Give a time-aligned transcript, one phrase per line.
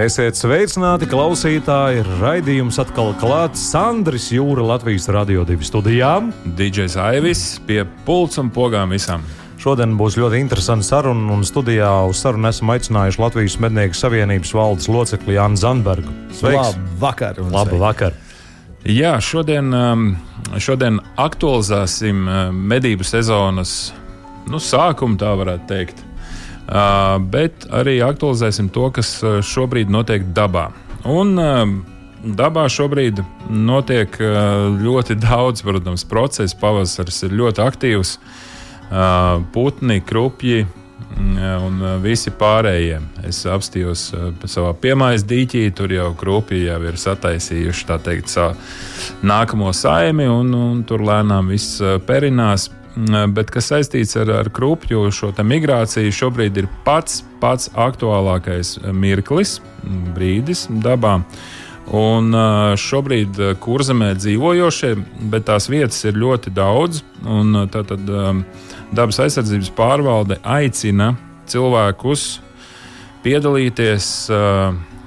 [0.00, 2.00] Esiet sveicināti, klausītāji!
[2.16, 6.30] Raidījums atkal klāts Sandris Jūra Latvijas Radio 2 studijām.
[6.56, 9.20] DJs Aivis pie pults un pogām visam.
[9.60, 14.88] Šodien būs ļoti interesanta saruna, un studijā uz sarunu esam aicinājuši Latvijas Mednieku Savienības valdes
[14.88, 16.14] locekli Jānu Zandbergu.
[16.40, 16.72] Sveiks!
[16.72, 17.42] Labvakar!
[17.52, 18.16] Labu vakar!
[18.88, 20.06] Jā, šodien, um,
[20.56, 23.92] šodien aktualizēsim uh, medību sezonas
[24.48, 26.00] nu, sākumu, tā varētu teikt.
[26.62, 30.70] Uh, bet arī aktualizēsim to, kas uh, šobrīd notiek dabā.
[31.10, 31.64] Un, uh,
[32.22, 33.18] Dabā šobrīd
[33.50, 34.14] notiek
[34.78, 36.54] ļoti daudz, protams, procesu.
[36.60, 38.12] Pavasaris ir ļoti aktīvs.
[39.50, 40.60] Putni, krupji
[41.18, 43.00] un visi pārējie.
[43.26, 44.04] Es apstījos
[44.46, 50.86] savā piemājas dīķī, tur jau krupji jau ir sataisījuši teikt, savu nākamo saimi, un, un
[50.86, 52.68] tur lēnām viss perinās.
[52.92, 59.60] Mm, bet kas saistīts ar, ar krupju šo migrāciju, šobrīd ir pats, pats aktuālākais mirklis,
[59.82, 61.22] mm, brīdis dabā.
[61.92, 62.30] Un
[62.78, 64.92] šobrīd kurzemē dzīvojošie,
[65.32, 67.02] bet tās vietas ir ļoti daudz.
[67.74, 68.06] Tātad
[68.94, 71.10] dabas aizsardzības pārvalde aicina
[71.50, 72.38] cilvēkus
[73.26, 74.06] piedalīties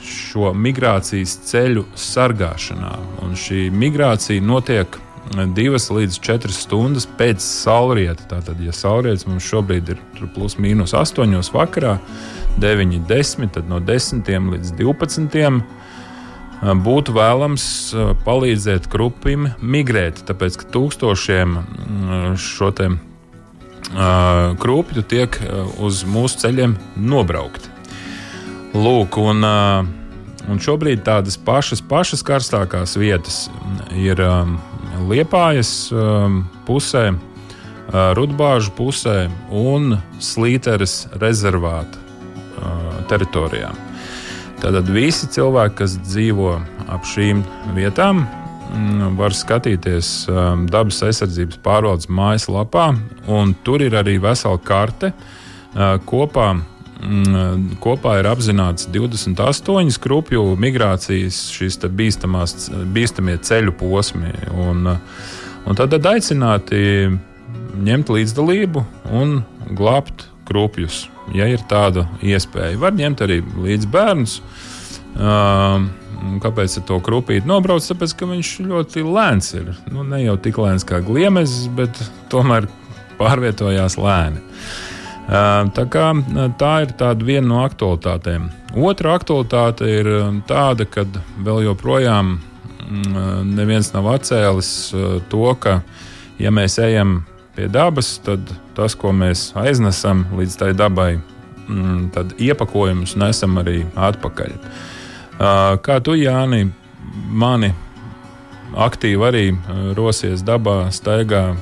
[0.06, 2.94] šo migrācijas ceļu sargāšanā.
[3.24, 5.00] Un šī migrācija notiek
[5.56, 8.28] divas līdz četras stundas pēc saulrieta.
[8.36, 10.04] Tātad, ja saulrietis mums šobrīd ir
[10.36, 11.98] plus mīnus 8 vakarā,
[12.62, 15.64] 9, 10, tad no 10 līdz 12
[16.86, 17.66] būtu vēlams
[18.26, 21.58] palīdzēt krupim migrēt, tāpēc ka tūkstošiem
[22.40, 22.90] šo te
[24.62, 25.38] krūpju tiek
[25.84, 27.70] uz mūsu ceļiem nobraukti.
[28.76, 33.46] Lūk, un, un šobrīd tādas pašas, pašas karstākās vietas
[33.96, 34.20] ir
[35.10, 43.74] Liepājas um, pusē, uh, Rudbāžu pusē un Slīteres rezervāta uh, teritorijā.
[44.62, 46.54] Tātad visi cilvēki, kas dzīvo
[46.90, 47.44] ap šīm
[47.76, 48.24] vietām,
[48.72, 52.94] mm, var skatīties um, dabas aizsardzības pārvaldes mājaslapā,
[53.28, 56.75] un tur ir arī vesela karte uh, kopā Mm,
[57.84, 64.32] kopā ir apzināts 28 krupju migrācijas, šīs bīstamie ceļu posmi.
[64.54, 64.88] Un,
[65.66, 66.80] un tad, aicināti
[67.76, 69.38] ņemt līdzdalību un
[69.76, 71.06] glābt krupjus,
[71.36, 72.80] ja ir tāda iespēja.
[72.82, 74.40] Var ņemt arī līdz bērnus.
[75.16, 75.86] Uh,
[76.42, 77.86] Kāpēc ar to krupīti nobrauc?
[77.86, 79.68] Tāpēc, ka viņš ļoti lēns ir.
[79.92, 82.00] Nu, ne jau tik lēns kā gliemezis, bet
[82.32, 82.66] tomēr
[83.20, 84.42] pārvietojās lēni.
[84.42, 84.85] Uh,
[85.26, 86.10] Tā, kā,
[86.60, 86.92] tā ir
[87.26, 88.50] viena no aktualitātēm.
[88.78, 90.10] Otra aktualitāte ir
[90.46, 91.06] tāda, ka
[91.42, 92.36] vēl joprojām
[93.46, 94.70] neviens nav atcēlis
[95.32, 95.80] to, ka,
[96.38, 97.24] ja mēs ejam
[97.56, 98.46] pie dabas, tad
[98.78, 101.12] tas, ko mēs aiznesam līdz tai dabai,
[102.14, 104.54] tad iepakojumus nesam arī atpakaļ.
[105.82, 106.68] Kā tu, Jāni,
[107.34, 107.72] mani
[108.76, 109.46] aktīvi arī
[109.98, 111.56] rosies dabā, staigā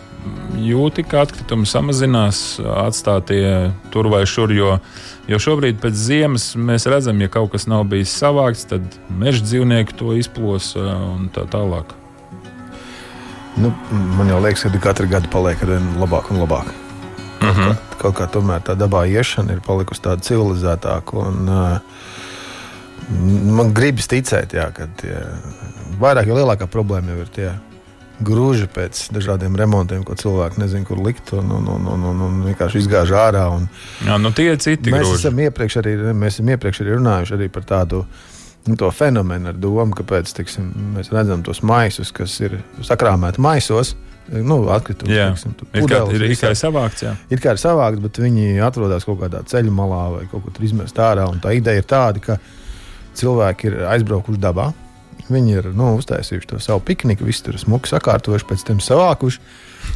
[0.60, 4.54] jūti, ka atkritumi samazinās, atstātie tur vai šur.
[4.54, 4.78] Jo,
[5.30, 9.98] jo šobrīd pēc ziemas mēs redzam, ja kaut kas nav bijis savākts, tad meža dzīvnieki
[10.00, 11.96] to izplosa un tā tālāk.
[13.58, 13.70] Nu,
[14.18, 16.72] man jau liekas, ka katru gadu paliek ar vien labāk un labāk.
[17.44, 17.76] Uh -huh.
[17.76, 21.14] kaut, kā, kaut kā tomēr tā dabā iešana ir palikusi tāda civilizētāka.
[21.14, 21.78] Un, uh,
[23.58, 25.18] man gribas ticēt, jā, ka tie,
[26.00, 27.52] vairāk jau lielākā problēma jau ir tie
[28.26, 31.34] grūži pēc dažādiem remontiem, ko cilvēki nezina, kur likt.
[31.38, 33.48] Un, un, un, un, un, un vienkārši izgāž ārā.
[33.56, 33.68] Un...
[34.08, 35.20] Jā, nu tie ir citi mēs grūži.
[35.22, 38.06] Esam iepriekš arī, mēs esam iepriekš arī runājuši arī par tādu.
[38.64, 43.92] Nu, to fenomenu ar domu, kāpēc tiksim, mēs redzam tos maisus, kas ir sakrāmēti maisos.
[44.32, 47.04] Nu, atkritumi, jā, tiksim, pudeles, ir tikai savākts.
[47.04, 47.12] Jā.
[47.28, 50.96] Ir kā ir savākts, bet viņi atrodas kaut kādā ceļu malā vai kaut kur izmest
[50.96, 51.28] ārā.
[51.44, 52.38] Tā ideja ir tāda, ka
[53.20, 54.70] cilvēki ir aizbraukuši dabā,
[55.32, 59.40] Viņi ir nu, uztaisījuši to savu pikniku, visi tur smuki sakārtojuši, pēc tam savākuši.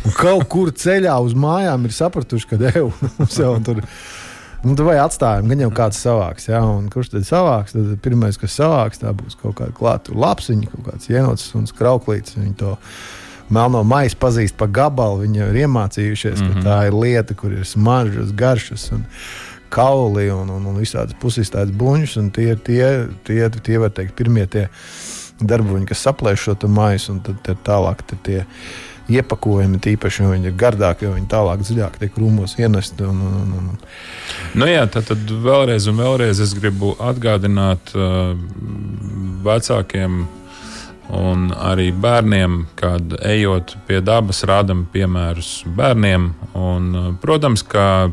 [0.07, 3.83] Un kaut kur ceļā uz mājām ir sapratuši, ka devu mums jau tur.
[4.63, 6.47] Nu, tu vai atstājam, gan jau kāds savāks.
[6.49, 6.63] Ja?
[6.65, 7.75] Un kurš tad savāks?
[7.75, 12.39] Tad pirmais, kas savāks, tā būs kaut kāda klāta lapsiņa, kaut kāds ienots un krauklīts.
[12.39, 12.73] Viņi to
[13.53, 15.21] melno maisu pazīst pa gabalu.
[15.25, 16.53] Viņi jau ir iemācījušies, mm -hmm.
[16.53, 16.67] ka mhm.
[16.67, 18.89] tā ir lieta, kur ir smaržas, garšas.
[18.97, 19.05] Un,
[19.69, 22.17] kauli un, un, un visādas pusīstājas buļbuļs.
[22.35, 22.89] Tie ir tie,
[23.27, 24.67] tie, tie, var teikt, pirmie tie
[25.39, 28.43] darboņi, kas saplēš šo maisu, un tad tālāk tad tie
[29.07, 33.07] iepakojumi, tīpaši, jo viņi ir gardāki, jo viņi tālāk dziļāk tiek rūmos ienesti.
[33.07, 33.69] Un, un, un.
[34.59, 38.33] Nu jā, tad, tad vēlreiz un vēlreiz es gribu atgādināt uh,
[39.47, 40.25] vecākiem
[41.15, 46.31] un arī bērniem, kad ejot pie dabas, rādam piemērus bērniem.
[46.59, 48.09] Un, uh, protams, ka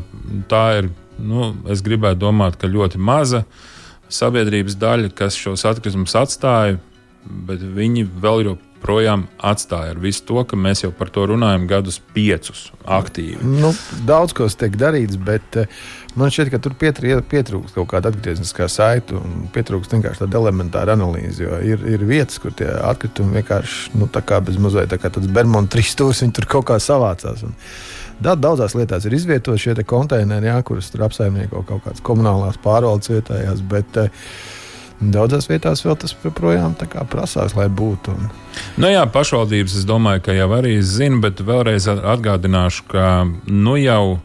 [0.51, 3.43] tā ir, nu, es gribētu domāt, ka ļoti maza
[4.15, 6.79] sabiedrības daļa, kas šos atkritumus atstāja,
[7.25, 11.97] bet viņi vēl joprojām atstāja ar visu to, ka mēs jau par to runājam gadus
[12.13, 13.41] piecus aktīvi.
[13.41, 13.71] Nu,
[14.07, 15.83] daudz kas tiek darīts, bet uh,
[16.19, 21.43] man šķiet, ka tur pietrūkst kaut kāda atgriezniskā saita un pietrūkst vienkārši tāda elementāra analīze.
[21.43, 25.11] Jo ir, ir vietas, kur tie atkritumi vienkārši nu, tā kā bez mazliet tā kā
[25.13, 27.45] tāds Bermuda trīsstūris, viņi tur kaut kā savācās.
[27.47, 27.57] Un,
[28.15, 33.59] Daudzās lietās ir izvietoti šie konteineri, jā, kurus tur apsaimnieko kaut kādas komunālās pārvaldes vietējās.
[33.67, 34.29] Bet, uh,
[34.99, 36.75] Daudzās vietās vēl tas joprojām
[37.11, 38.13] prasās, lai būtu.
[38.15, 38.29] Un...
[38.79, 43.07] Nu jā, pašvaldības es domāju, ka jau arī zina, bet vēlreiz atgādināšu, ka
[43.51, 44.19] nu jau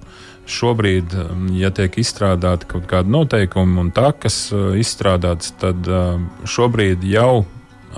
[0.50, 1.14] šobrīd,
[1.58, 7.44] ja tiek izstrādāti kaut kādi noteikumi un takas uh, izstrādātas, tad uh, šobrīd jau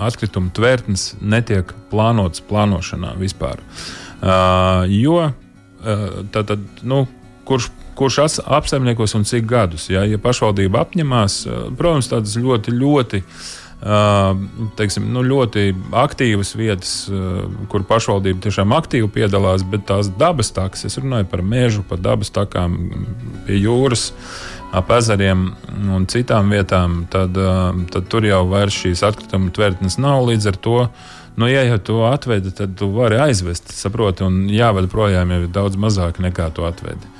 [0.01, 3.61] atkritumu tvērtnes netiek plānotas plānošanā vispār.
[4.23, 5.29] Uh, jo
[6.31, 7.03] tad, tad, nu,
[7.43, 9.89] kurš kurš apsaimniekos un cik gadus.
[9.91, 11.43] Ja, ja pašvaldība apņemās,
[11.77, 13.21] protams, tādas ļoti, ļoti.
[14.79, 16.91] Teiksim, nu, ļoti aktīvas vietas,
[17.71, 22.31] kur pašvaldība tiešām aktīvi piedalās, bet tās dabas takas, es runāju par mežu, par dabas
[22.31, 22.77] takām
[23.43, 24.13] pie jūras,
[24.73, 25.49] ap ezeriem
[25.91, 27.35] un citām vietām, tad,
[27.91, 30.23] tad tur jau šīs atkrituma tvertnes nav.
[30.31, 30.79] Līdz ar to,
[31.35, 35.51] nu, ja jau to atvedi, tad tu vari aizvest, saproti, un jāved projām jau ir
[35.51, 37.11] daudz mazāk nekā to atvedi.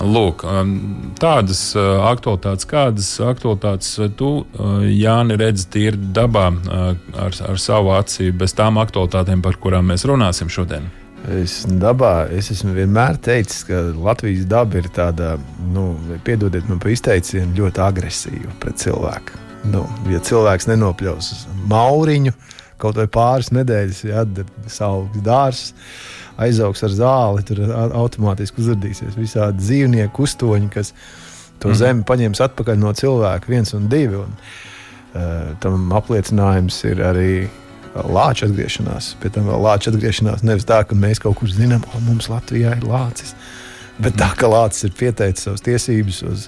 [0.00, 0.72] Lūk, um,
[1.20, 6.88] tādas uh, aktualitātes, kādas aktualitātes tu, uh, Jāni, redzi tīri dabā uh,
[7.20, 10.88] ar, ar savu acīm, bez tām aktualitātēm, par kurām mēs runāsim šodien?
[11.30, 15.36] Es, dabā, es esmu vienmēr teicis, ka Latvijas daba ir tāda,
[15.70, 15.92] nu,
[16.26, 19.38] piedodiet man par izteicienu, ļoti agresīva pret cilvēku.
[19.70, 21.30] Nu, ja cilvēks nenopļaus
[21.70, 22.34] mauriņu
[22.82, 24.24] kaut vai pāris nedēļas, ja
[24.66, 25.76] savu dārstu
[26.40, 30.92] aizaugs ar zāli, tur automātiski uzrādīsies visādi dzīvnieku uztoņi, kas
[31.62, 31.78] to mm.
[31.78, 34.22] zemi paņems atpakaļ no cilvēka, viens un divi.
[34.22, 37.32] Un, uh, tam apliecinājums ir arī
[37.92, 39.12] lāča atgriešanās.
[39.20, 42.76] Pie tam vēl lāča atgriešanās nevis tā, ka mēs kaut kur zinām, ka mums Latvijā
[42.78, 43.34] ir lācis,
[44.02, 46.46] bet tā, ka lācis ir pieteicis savas tiesības uz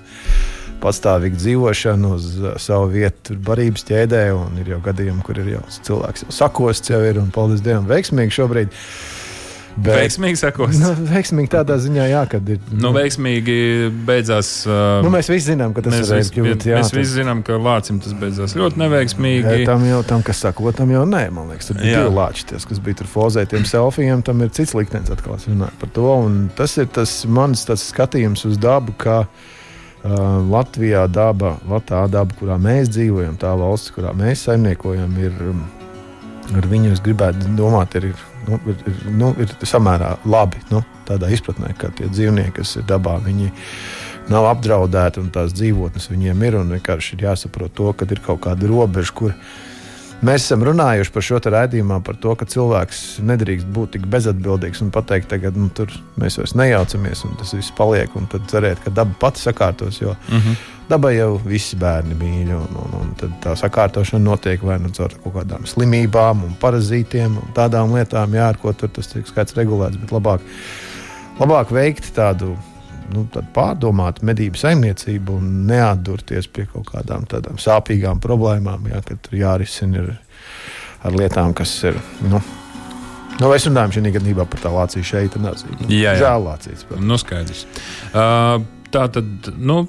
[0.85, 4.25] patstāvīgu dzīvošanu, uz savu vietu barības ķēdē.
[4.61, 8.37] Ir jau gadījumi, kur ir jau cilvēks jau sakosts, jau ir un paldies Dievam, veiksmīgi
[8.41, 8.81] šobrīd.
[9.75, 10.77] Bet, veiksmīgi sakos.
[10.79, 12.61] Nu, veiksmīgi tādā ziņā, jā, kad ir.
[12.71, 13.57] Nu, veiksmīgi
[14.07, 14.51] beidzās.
[14.69, 16.69] Uh, nu, mēs visi zinām, ka tas mēs kļūt.
[16.71, 16.99] Jā, mēs tas...
[16.99, 19.43] visi zinām, ka Lācim tas beidzās ļoti neveiksmīgi.
[19.43, 22.47] Jā, tam jau, tam, kas saka, tam jau nē, man liekas, tur bija divi lāči,
[22.53, 26.07] ties, kas bija tur fozētiem selfijiem, tam ir cits liktenis atkal, es runāju par to.
[26.29, 29.51] Un tas ir tas mans tas skatījums uz dabu, ka uh,
[30.05, 31.57] Latvijā daba,
[31.89, 35.63] tā daba, kurā mēs dzīvojam, tā valsts, kurā mēs saimniekojam, ir, um,
[36.53, 38.13] ar viņu es gribētu domāt, ir
[38.49, 40.63] nu, ir, nu, ir samērā labi.
[40.73, 43.51] Nu, tādā izpratnē, ka tie dzīvnieki, kas ir dabā, viņi
[44.33, 46.59] nav apdraudēti un tās dzīvotnes viņiem ir.
[46.73, 49.35] Vienkārši ir jāsaprot to, ka ir kaut kāda robeža, kur
[50.25, 54.93] mēs esam runājuši par šo raidījumā, par to, ka cilvēks nedrīkst būt tik bezatbildīgs un
[54.95, 58.13] pateikt, tagad nu, tur mēs vairs nejaucamies un tas viss paliek.
[58.17, 60.01] Un tad cerēt, ka daba pati sakārtos.
[60.01, 60.57] Jo, mm -hmm.
[60.85, 65.33] Dabai jau visi bērni mīl, un, un, un tā sakārtošana notiek vai nu caur kaut
[65.39, 69.97] kādām slimībām, un parazītiem un tādām lietām, jā, ar ko tur tas tiek skaidrs regulēts.
[70.03, 70.45] Bet labāk,
[71.41, 72.53] labāk veikt tādu,
[73.15, 79.25] nu, tādu pārdomātu medību saimniecību un neatdurties pie kaut kādām tādām sāpīgām problēmām, jā, kad
[79.25, 80.05] tur jārisina
[81.05, 81.99] ar lietām, kas ir.
[82.29, 82.45] Nu,
[83.35, 85.75] Nu, mēs runājam šajā gadījumā par tā Lāciju šeit, Nācija.
[85.89, 86.19] Jā, jā.
[86.21, 86.85] Žēl Lācijas.
[87.03, 87.65] Nu, skaidrs.
[88.13, 88.61] Uh,
[88.95, 89.81] tā tad, nu,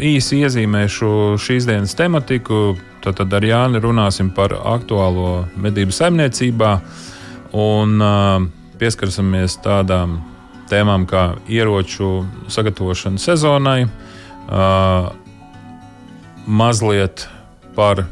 [0.00, 2.78] īsi iezīmēšu šīs dienas tematiku.
[3.00, 6.72] Tad, tad ar Jāni runāsim par aktuālo medību saimniecībā
[7.56, 8.44] un uh,
[8.80, 10.18] pieskarsimies tādām
[10.70, 15.10] tēmām kā ieroču sagatavošana sezonai, uh,
[16.46, 17.26] mazliet
[17.74, 18.04] par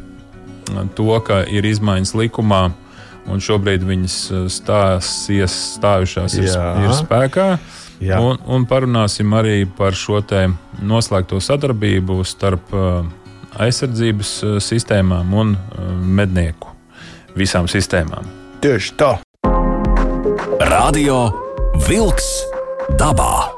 [0.96, 2.62] to, ka ir izmaiņas likumā
[3.28, 4.16] un šobrīd viņas
[4.52, 7.50] stāsies, stājušās ir, ir spēkā.
[7.58, 8.20] Uh, Jā.
[8.22, 10.20] Un, un parunāsim arī par šo
[10.82, 13.02] noslēgto sadarbību starp uh,
[13.58, 16.74] aizsardzības uh, sistēmām un uh, mednieku
[17.38, 18.26] visām sistēmām.
[18.62, 19.12] Tieši tā.
[20.70, 21.28] Radio
[21.88, 22.30] Wolks
[22.98, 23.57] dabā.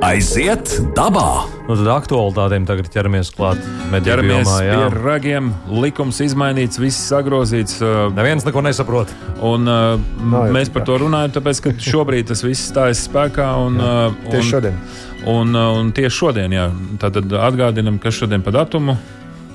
[0.00, 1.44] Aiziet dabā!
[1.66, 3.60] Nu, tad aktuālitātēm tagad ķeramies klāt.
[3.92, 4.78] Ķeramies Jomā, jā.
[4.78, 5.50] pie ragiem,
[5.82, 7.76] likums izmainīts, viss sagrozīts.
[7.84, 9.12] uh, Neviens neko nesaprot.
[9.44, 10.00] Un, uh,
[10.32, 13.50] Nav jau mēs par to runājam, tāpēc, ka šobrīd tas viss stājas spēkā.
[13.66, 14.82] Un, uh, Tieši un, šodien.
[15.28, 16.70] Un, uh, un tieši šodien, jā,
[17.02, 18.96] tātad atgādinam, kas šodien pa datumu.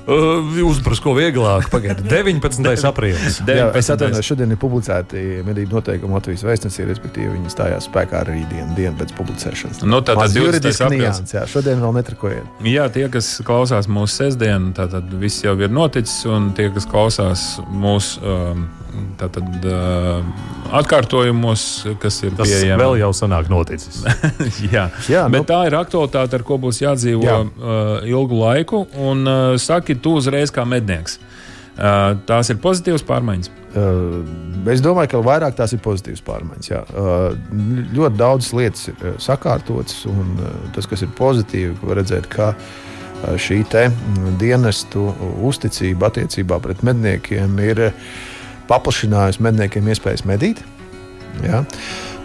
[0.06, 1.66] Uh, Uzbrukts ko vieglāk.
[1.72, 2.62] Pagaidiet, 19.
[2.86, 3.40] aprīlis.
[3.42, 3.94] Jā, es 19.
[3.96, 8.94] atvainojos, šodien ir publicēti medību noteikumi Latvijas vēstnesī, respektīvi viņi stājās spēkā arī dienu, dienu
[9.00, 9.82] pēc publicēšanas.
[9.82, 10.44] Nu, tātad Maz 20.
[10.44, 11.02] juridiski aprīlis.
[11.02, 12.62] nianses, jā, šodien vēl netrakojiet.
[12.70, 17.46] Jā, tie, kas klausās mūsu sestdienu, tad viss jau ir noticis, un tie, kas klausās
[17.74, 18.66] mūsu um,
[19.20, 19.46] tātad,
[20.76, 21.62] atkārtojumos,
[22.02, 22.80] kas ir Tas pieejami.
[22.82, 24.02] vēl jau senāk noticis.
[24.74, 27.38] Jā, Jā, bet nu- tā ir aktualitāte, ar ko būs jādzīvo Jā.
[28.10, 28.84] ilgu laiku.
[28.96, 29.26] Un
[29.62, 31.18] saki, tu uzreiz kā mednieks.
[31.76, 33.50] Tās ir pozitīvas pārmaiņas.
[34.72, 36.70] Es domāju, ka vairāk tās ir pozitīvas pārmaiņas.
[36.72, 36.82] Jā.
[37.98, 40.38] Ļoti daudzas lietas ir sakārtotas, un
[40.74, 42.54] tas, kas ir pozitīvi, var redzēt, ka
[43.40, 43.62] šī
[44.40, 45.06] dienestu
[45.44, 48.08] uzticība attiecībā pret medniekiem ir uh,
[48.70, 50.62] paplašinājusi medniekiem iespējas medīt.
[51.44, 51.62] Jā.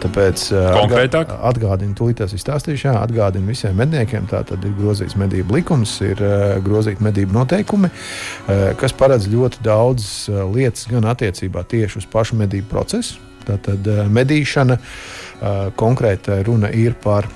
[0.02, 1.34] Tāpēc uh, Konkrētāk?
[1.52, 2.88] atgādinu, tūlīt tas izstāstīšu.
[2.88, 7.92] Jā, atgādinu visiem medniekiem, tā tad ir grozīts medību likums, ir uh, grozīti medību noteikumi,
[7.92, 10.08] uh, kas paredz ļoti daudz
[10.56, 13.20] lietas gan attiecībā tieši uz pašu medību procesu.
[13.46, 17.30] Tātad medīšana uh, konkrēta runa ir par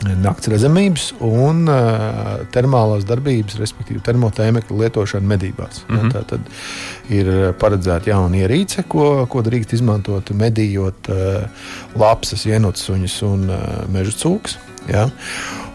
[0.00, 5.84] nakts redzamības un uh, termālās darbības, respektīvi termotēmekļa lietošanu medībās.
[5.88, 6.06] Mm Mhm.
[6.06, 6.12] -hmm.
[6.12, 6.40] Tā tad
[7.10, 11.44] ir paredzēta jauna ierīce, ko, ko drīkst izmantot medījot uh,
[11.94, 13.58] lapsas, ienotsuņus un uh,
[13.92, 14.58] meža cūkus.
[14.88, 15.10] Ja?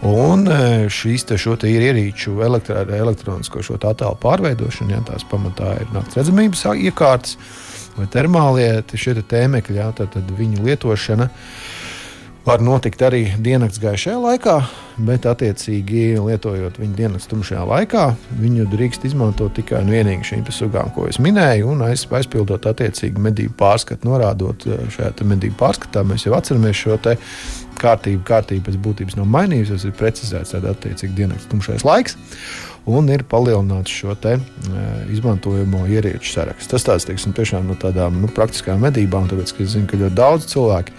[0.01, 5.87] Un uh, šīs te, te ir ierīču elektro, elektronisko attēlu pārveidošana, ja tās pamatā ir
[5.93, 7.37] nakts redzamības iekārtas
[7.95, 9.91] vai termālie te tēmekļi, ja?
[9.91, 11.29] tad, tad viņu lietošana
[12.45, 14.55] var notikt arī diennakts gaišajā laikā,
[15.07, 18.03] bet, attiecīgi, lietojot viņu diennakts tumšajā laikā,
[18.37, 23.23] viņu drīkst izmantot tikai un vienīgi šīm sugām, ko es minēju, un aiz, aizpildot attiecīgi
[23.27, 26.05] medību pārskatu, norādot eh, šajā medību pārskatā.
[26.05, 27.17] Mēs jau atceramies šo te
[27.81, 28.21] kārtību.
[28.27, 32.17] Kārtība pēc būtības nav mainījusies, ir precizēts tāds attiecīgi diennakts tumšais laiks.
[32.85, 34.85] Un ir palielināts šo te, e,
[35.15, 36.69] izmantojamo ierīču saraksts.
[36.69, 40.17] Tas tāds, teiksim, tiešām no tādām nu, praktiskām medībām, tāpēc, ka es zinu, ka ļoti
[40.19, 40.93] daudz cilvēku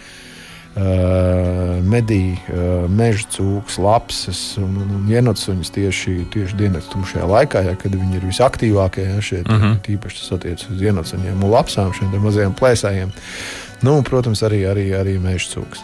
[0.76, 7.72] Uh, medī, uh, meža cūks, lapsas un, un, ienācumus tieši, tieši dienas tumšajā laikā, ja,
[7.80, 9.06] kad viņi ir visaktīvākie.
[9.06, 9.78] Ja, šeit, uh -huh.
[9.86, 13.14] Tīpaši tas attiecas uz ienācumiem un lapsām, šiem mazajiem plēsējiem.
[13.82, 15.80] Nu, un, protams, arī, arī, arī meža cūks.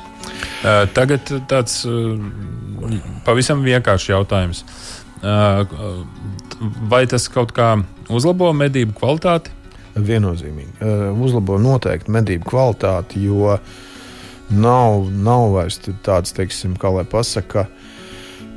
[0.60, 2.20] Uh, tagad tāds uh,
[3.24, 4.64] pavisam vienkāršs jautājums.
[5.22, 6.04] Uh,
[6.90, 7.78] vai tas kaut kā
[8.10, 9.50] uzlabo medību kvalitāti?
[9.96, 10.74] Viennozīmīgi.
[10.80, 13.56] Uh, uzlabo noteikti medību kvalitāti, jo
[14.52, 17.66] nav, nav vairs tāds, teiksim, kā lai pasakā.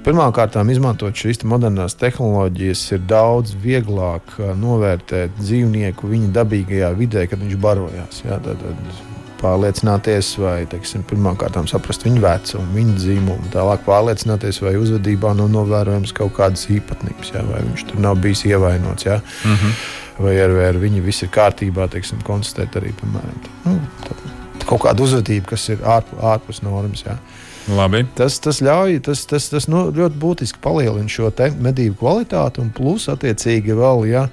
[0.05, 7.41] Pirmkārt, izmantot šīs modernās tehnoloģijas, ir daudz vieglāk uh, novērtēt dzīvnieku viņa dabīgajā vidē, kad
[7.41, 8.21] viņš barojās.
[8.27, 15.33] Jā, tad, tad pārliecināties, vai pirmkārt saprast viņa vecumu, viņa dzīvumu, tālāk pārliecināties, vai uzvedībā
[15.37, 19.09] nav novērojams kaut kādas īpatnības, jā, vai viņš tur nav bijis ievainots.
[19.09, 19.21] Jā.
[19.45, 19.77] Mm -hmm.
[20.15, 24.15] Vai ar, vai ar viņu viss ir kārtībā, teiksim, konstatēt arī piemēram, tā, nu, tā,
[24.69, 27.05] kaut kādu uzvedību, kas ir ārpus, ārpus normas.
[27.05, 27.17] Jā.
[27.75, 28.03] Labi.
[28.17, 31.31] Tas, tas ļauj, tas, tas, tas nu, ļoti būtiski palielina šo
[31.65, 34.27] medību kvalitāti, un plus, attiecīgi, vēl, ja,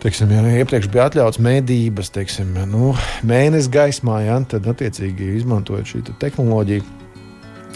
[0.00, 2.94] teiksim, ja iepriekš bija atļauts medības, teiksim, nu,
[3.28, 7.01] mēnesis gaismā, ja, tad, attiecīgi, izmantojot šī te tehnoloģiju.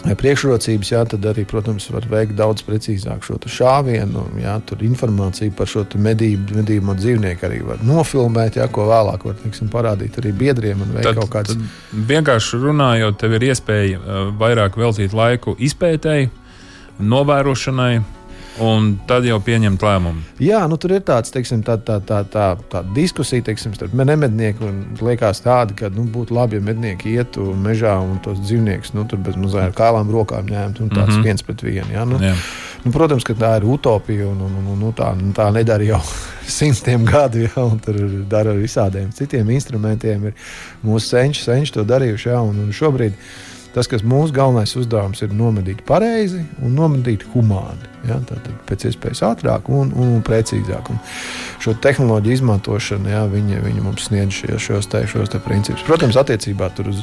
[0.05, 4.23] Priekšrocības, jā, tad arī, protams, var veikt daudz precīzāk šo šāvienu.
[4.41, 9.39] Jā, tur informāciju par šo medību, medību dzīvnieku arī var nofilmēt, jā, ko vēlāk var
[9.41, 11.57] teiksim, parādīt arī biedriem Tad, kādas.
[11.57, 16.29] tad vienkārši runājot, tev ir iespēja uh, vairāk veltīt laiku izpētēji,
[17.01, 17.93] novērošanai,
[18.63, 20.23] un tad jau pieņemt lēmumu.
[20.41, 24.69] Jā, nu, tur ir tāds, teiksim, tā, tā, tā, tā, tā diskusija teiksim, starp nemednieku.
[25.03, 29.37] Liekas, tāda, ka nu, būtu labi, ja mednieki ietu mežā un tos dzīvniekus nu, bez
[29.39, 30.87] mazām kālām rokām ņemtu.
[30.87, 31.27] Nu, tāds mm -hmm.
[31.29, 31.91] viens pret vienu.
[31.93, 32.35] Jā, nu, Jā.
[32.85, 35.83] nu, protams, ka tā ir utopija un, un, un, un nu, tā, nu, tā nedara
[35.83, 36.01] jau
[36.59, 37.49] simtiem gadu.
[37.55, 37.95] Un tur
[38.29, 40.25] dara ar visādiem citiem instrumentiem.
[40.25, 40.33] Ir
[40.83, 42.29] mūsu senči, senči to darījuši.
[42.29, 43.13] Jā, un, un šobrīd
[43.77, 47.93] tas, kas mūsu galvenais uzdevums ir nomedīt pareizi un nomedīt humāni.
[48.07, 50.91] Ja, Tātad pēc iespējas ātrāk un, un, un precīzāk.
[50.93, 50.99] Un
[51.63, 55.83] šo tehnoloģiju izmantošana, ja, viņa, viņa mums sniedz šos, te, šos te principus.
[55.87, 57.01] Protams, attiecībā uz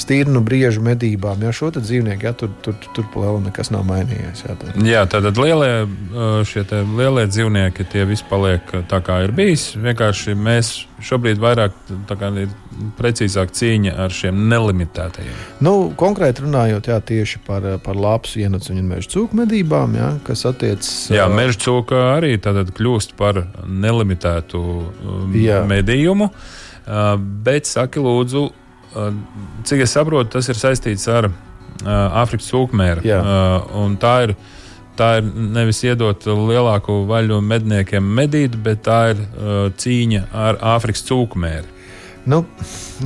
[0.00, 4.46] stīrnu briežu medībām, ja šo dzīvnieku, ja, tur, tur, tur, plēli nekas nav mainījies.
[4.46, 4.78] Ja, tad.
[4.88, 5.72] Jā, tātad lielie,
[6.48, 6.64] šie
[6.96, 9.74] lielie dzīvnieki, tie visi paliek tā, kā ir bijis.
[9.76, 10.72] Vienkārši mēs
[11.04, 11.74] šobrīd vairāk
[12.42, 12.52] ir
[12.98, 15.36] precīzāk cīņa ar šiem nelimitētajiem.
[15.64, 20.46] Nu, konkrēti runājot jā, tieši par, par lapsu ienacu un meža cūku medībām, jā, kas
[20.50, 20.92] attiecas.
[21.14, 25.62] Jā, meža cūka arī kļūst par nelimitētu um, jā.
[25.68, 26.30] medījumu.
[27.44, 28.46] Bet saki, lūdzu,
[29.68, 31.30] cik es saprotu, tas ir saistīts ar
[31.86, 33.04] Āfrikas cūkmēru.
[33.06, 34.32] Uh, tā ir
[34.98, 35.26] tā ir
[35.56, 41.76] nevis iedot lielāku vaļu medniekiem medīt, bet tā ir uh, cīņa ar Āfrikas cūkmēri.
[42.28, 42.42] Nu,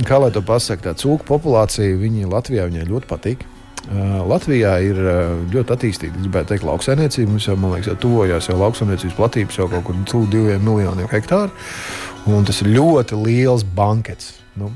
[0.07, 3.45] kā lai to pasakā, tā cūku populācija viņa Latvijā viņai ļoti patīk.
[3.83, 7.31] Uh, Latvijā ir uh, ļoti attīstīta, gribētu teikt, lauksaimniecība.
[7.31, 11.09] Mums jau, man liekas, jau tuvojās jau lauksaimniecības platības jau kaut kur tuvu diviem miljoniem
[11.11, 11.51] hektāru.
[12.31, 14.37] Un tas ir ļoti liels bankets.
[14.59, 14.71] Nu,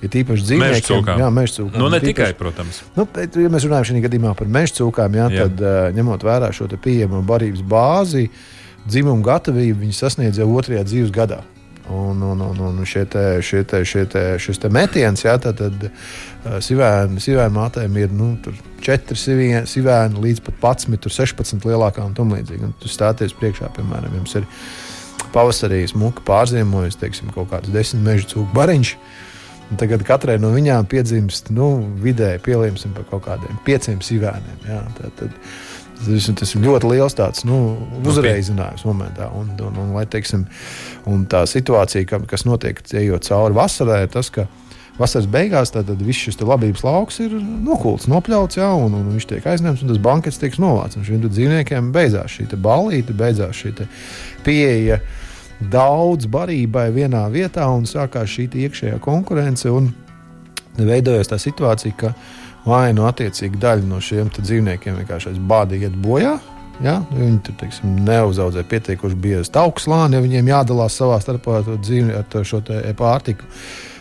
[0.00, 1.76] Ir īpaši dzīvniekiem, jā, meža cūkām.
[1.82, 2.80] Nu, ne tikai, protams.
[2.96, 5.44] Nu, bet, ja mēs runājam šajā gadījumā par meža cūkām, jā, jā.
[5.44, 8.30] tad uh, ņemot vērā šo pieejamo barības bāzi,
[8.86, 11.42] dzimumu gatavību viņi sasniedz jau otrajā dzīves gadā.
[11.90, 15.60] Un, un, un, un šie te, šie te, šie te, šis te metiens, jā, tad,
[15.60, 18.32] tad sivēnu, sivēnu mātēm ir nu,
[18.80, 19.18] 4
[19.68, 22.70] sivēni līdz pat 11, 16 lielākā un tam līdzīgi.
[22.70, 24.46] Un tu stāties priekšā, piemēram, jums ir
[25.34, 28.94] pavasarī smuka pārziemojas, teiksim, kaut kāds desmit meža cūku bariņš.
[28.94, 29.26] Uh,
[29.70, 31.72] Un tagad katrai no viņām piedzimst nu,
[32.02, 34.64] vidēji pielietojumiem par kaut kādiem pieciem sīvēniem.
[34.66, 35.36] Jā, tad, tad,
[36.00, 37.60] tas, tas ir ļoti liels tāds, nu,
[38.02, 39.30] uzreizinājums momentā.
[39.38, 40.48] Un, un, un, un, teiksim,
[41.10, 44.48] un tā situācija, kas notiek ejot cauri vasarai, ir tas, ka
[45.00, 49.46] vasaras beigās tad, viss šis labības lauks ir nokults, nopļauts, jā, un, un viņš tiek
[49.52, 50.98] aizņemts, un tas bankets tiek novākts.
[51.06, 53.74] Šiem dzīvniekiem beidzās šī balīte, beidzās šī
[54.44, 55.00] pieeja
[55.60, 59.68] daudz barībai vienā vietā un sākās šī iekšējā konkurence.
[60.80, 62.14] Veidojās tā situācija, ka
[62.64, 66.38] vai nu attiecīgi daļa no šiem dzīvniekiem vienkārši bādi iet bojā.
[66.80, 67.00] Ja?
[67.12, 72.46] Viņi tur teiksim, neuzaudzē pietiekuši biezu augstslāni, ja viņiem jādalās savā starpā ar, dzīvnie, ar
[72.46, 72.62] šo
[72.96, 73.48] pārtiku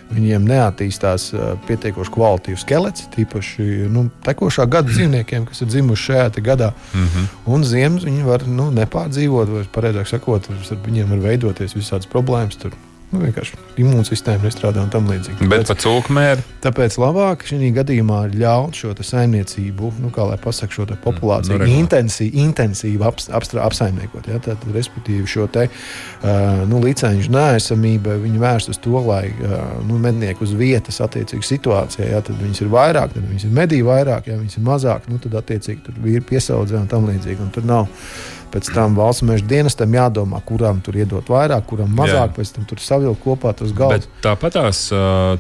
[0.09, 1.29] viņiem neattīstās
[1.67, 6.73] pietiekoši kvalitīvs skelets, tīpaši nu, tekošā gada dzīvniekiem, kas ir dzimuši šajā gadā.
[6.93, 7.25] Mm -hmm.
[7.45, 10.49] Un ziemas viņi var nu, nepārdzīvot, vai pareizāk sakot,
[10.85, 12.57] viņiem var veidoties visādas problēmas.
[12.57, 12.71] Tur
[13.09, 15.47] Nu, vienkārši imūnsistēma nestrādā un tam līdzīgi.
[15.49, 16.43] Bet par cūkmēru?
[16.61, 22.43] Tāpēc labāk šī gadījumā ļaut šo saimniecību, nu, kā lai pasakā, šo populāciju nu, intensīvi,
[22.43, 24.29] intensīvi ap, apstrā, apsaimniekot.
[24.29, 24.38] Ja?
[24.45, 29.57] Tad, respektīvi, šo te, uh, nu, licenču nēsamību viņi vērst uz to, lai uh,
[29.89, 32.21] nu, mednieki uz vietas attiecīgi situācijā, ja?
[32.21, 35.41] tad viņas ir vairāk, tad viņas ir medī vairāk, ja viņas ir mazāk, nu, tad
[35.41, 37.41] attiecīgi tur vīri piesaudzē un tam līdzīgi.
[37.41, 37.89] Un tur nav
[38.49, 42.35] Pēc tam valsts meža dienestam jādomā, kuram tur iedot vairāk, kuram mazāk, Jā.
[42.38, 44.07] pēc tam tur savilkt kopā tos galus.
[44.23, 44.81] Tāpat tās,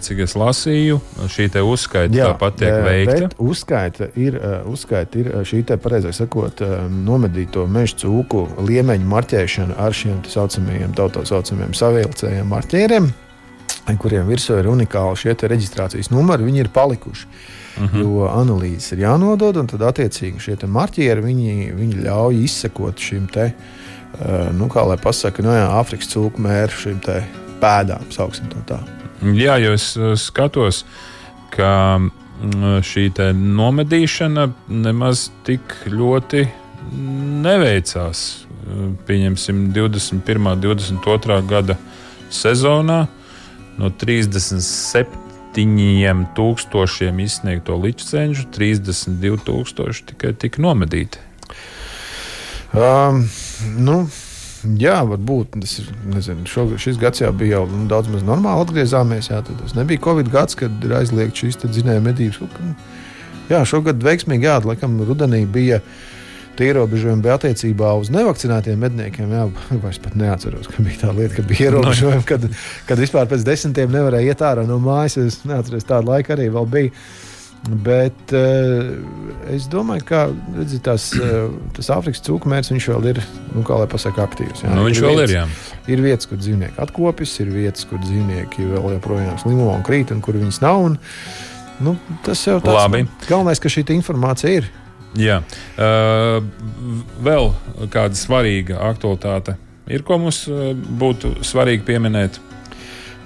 [0.05, 0.99] cik es lasīju,
[1.33, 3.31] šī uzskaita Jā, tāpat tiek veikta.
[3.41, 4.37] Uzskaita ir,
[4.69, 10.93] uzskaita ir šī te, pareizāk sakot, nomedīto meža cūku liemeņu marķēšana ar šiem tā saucamajiem,
[10.97, 13.11] tā saucamajiem savilcējiem marķieriem
[13.97, 17.25] kuriem virsū ir unikāli šie reģistrācijas numuri, viņi ir palikuši.
[17.25, 17.95] Uh mhm.
[17.95, 18.01] -huh.
[18.01, 23.53] Jo analīzes ir jānodod, un tad attiecīgi šie marķieri viņi, viņi ļauj izsekot šim te,
[23.53, 26.99] uh, nu, kā lai pasakā, no nu jā, Āfrikas cūku mēru šīm
[27.61, 28.79] pēdām, sauksim to tā.
[29.21, 30.85] Jā, jo es skatos,
[31.49, 31.99] ka
[32.87, 36.47] šī nomedīšana nemaz tik ļoti
[37.43, 38.45] neveicās.
[39.07, 40.47] Pieņemsim, 21.
[40.47, 41.41] un 22.
[41.49, 41.75] gada
[42.29, 43.07] sezonā
[43.79, 45.09] no 37
[45.49, 51.19] septiņiem tūkstošiem izsniegto licenču, 32,000 tikai tika nomedīti.
[52.73, 53.25] Um,
[53.77, 54.03] nu.
[54.59, 55.85] Jā, varbūt tas ir.
[56.11, 59.29] Nezinu, šo, šis gads jau bija jau daudz maz normāli atgriezāmies.
[59.31, 62.41] Jā, tas nebija Covid gads, kad ir aizliegts šīs dzinēja medības.
[63.47, 66.18] Jā, šogad veiksmīgi, jā, laikam rudenī bija uh,
[66.59, 69.31] tie ierobežojumi bija attiecībā uz nevakcinētiem medniekiem.
[69.33, 69.47] Jā,
[69.89, 72.45] es pat neatceros, ka bija tā lieta, ka bija ierobežojumi, kad,
[72.89, 75.17] kad vispār pēc desmitiem nevarēja iet ārā no mājas.
[75.23, 76.93] Es neatceros, tāda laika arī bija.
[77.67, 78.93] Bet uh,
[79.51, 80.21] es domāju, ka
[80.55, 83.19] redzi, tās, uh, tas Āfrikas cūkmērs vēl ir,
[83.51, 84.63] nu, kā lai pasakā, aktīvs.
[84.63, 84.71] Jā.
[84.77, 85.35] Nu, viņš ir vēl vietas, ir.
[85.35, 85.91] Jā.
[85.91, 90.23] Ir vietas, kur dzīvnieki atkopjas, ir vietas, kur dzīvnieki vēl joprojām slimo un krīt, un
[90.23, 90.85] kur viņas nav.
[90.87, 90.95] Un,
[91.83, 93.03] nu, tas jau Labi.
[93.27, 94.71] galvenais, ka šī informācija ir.
[95.17, 95.39] Jā.
[95.73, 96.43] Uh,
[97.25, 97.49] vēl
[97.89, 99.55] kāda svarīga aktualitāte
[99.89, 102.37] ir, ko mums uh, būtu svarīgi pieminēt.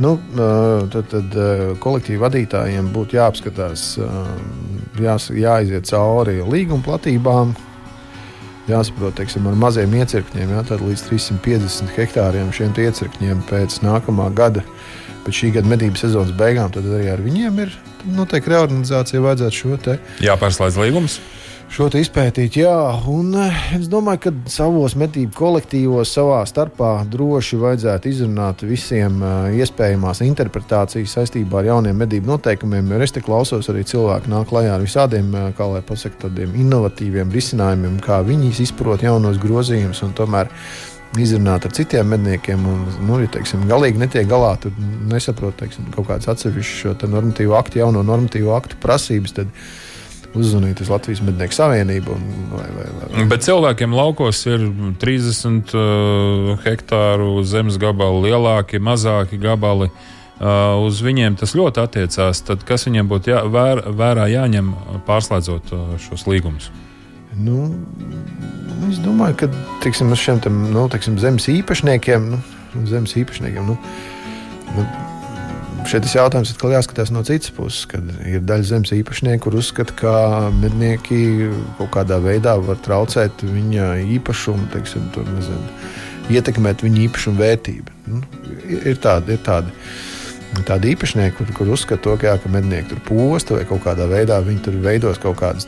[0.01, 1.35] Nu, uh, tad, tad
[1.83, 3.83] kolektīva vadītājiem būtu jāapskatās,
[4.99, 7.53] jās, jāiziet cauri līguma platībām,
[8.69, 14.63] jāsaprot, teiksim, ar maziem iecirkņiem, jā, līdz 350 hektāriem šiem iecirkņiem pēc nākamā gada,
[15.27, 17.77] pēc šī gada medību sezonas beigām, tad arī ar viņiem ir
[18.15, 19.97] noteikti reorganizācija vajadzētu šo te.
[20.23, 21.19] Jāpārslēdz līgums.
[21.73, 22.59] Šo izpētīt.
[22.61, 22.73] Jā,
[23.09, 29.47] un eh, es domāju, ka savos medību kolektīvos savā starpā droši vajadzētu izrunāt visiem uh,
[29.57, 32.91] iespējamās interpretācijas saistībā ar jauniem medību noteikumiem.
[33.01, 37.33] Es te klausos, arī cilvēki nāk klajā ar visādiem, uh, kā lai pasakā, tādiem inovatīviem
[37.33, 40.03] risinājumiem, kā viņi izprot jaunos grozījumus.
[40.13, 40.51] Tomēr
[41.17, 42.67] izrunāt ar citiem medniekiem.
[42.69, 44.77] Un, nu, ja teiksim, galīgi netiek galā, tad
[45.09, 49.39] nesaprot teiksim, kaut kādas atsevišķas šo normatīvu aktu, jauno normatīvu aktu prasības.
[49.41, 49.49] Tad,
[50.37, 52.15] uzzvanīt uz Latvijas Mednieku Savienību.
[52.15, 53.25] Un, vai, vai, vai.
[53.31, 54.65] Bet cilvēkiem laukos ir
[55.01, 59.91] 30 uh, hektāru zemes gabali, lielāki, mazāki gabali.
[60.43, 62.41] Uh, uz viņiem tas ļoti attiecās.
[62.47, 64.73] Tad kas viņiem būtu jā, vēr, vērā jāņem
[65.07, 66.71] pārslēdzot uh, šos līgumus?
[67.33, 67.69] Nu,
[68.89, 69.47] es domāju, ka
[69.85, 72.41] tiksim, šiem tam, nu, tiksim, zemes īpašniekiem, nu,
[72.89, 73.77] zemes īpašniekiem nu,
[74.75, 74.85] nu,
[75.89, 79.95] šeit tas jautājums atkal jāskatās no citas puses, kad ir daļa zemes īpašnieku, kur uzskata,
[79.97, 80.13] ka
[80.61, 85.91] mednieki kaut kādā veidā var traucēt viņa īpašumu, teiksim, tur, nezinu,
[86.33, 87.99] ietekmēt viņa īpašumu vērtību.
[88.13, 88.23] Nu,
[88.79, 89.77] ir tādi, ir tādi.
[90.67, 94.05] Tādi īpašnieki, kur, kur uzskata, to, ka, jā, ka mednieki tur posta vai kaut kādā
[94.05, 95.65] veidā viņi tur veidos kaut kādas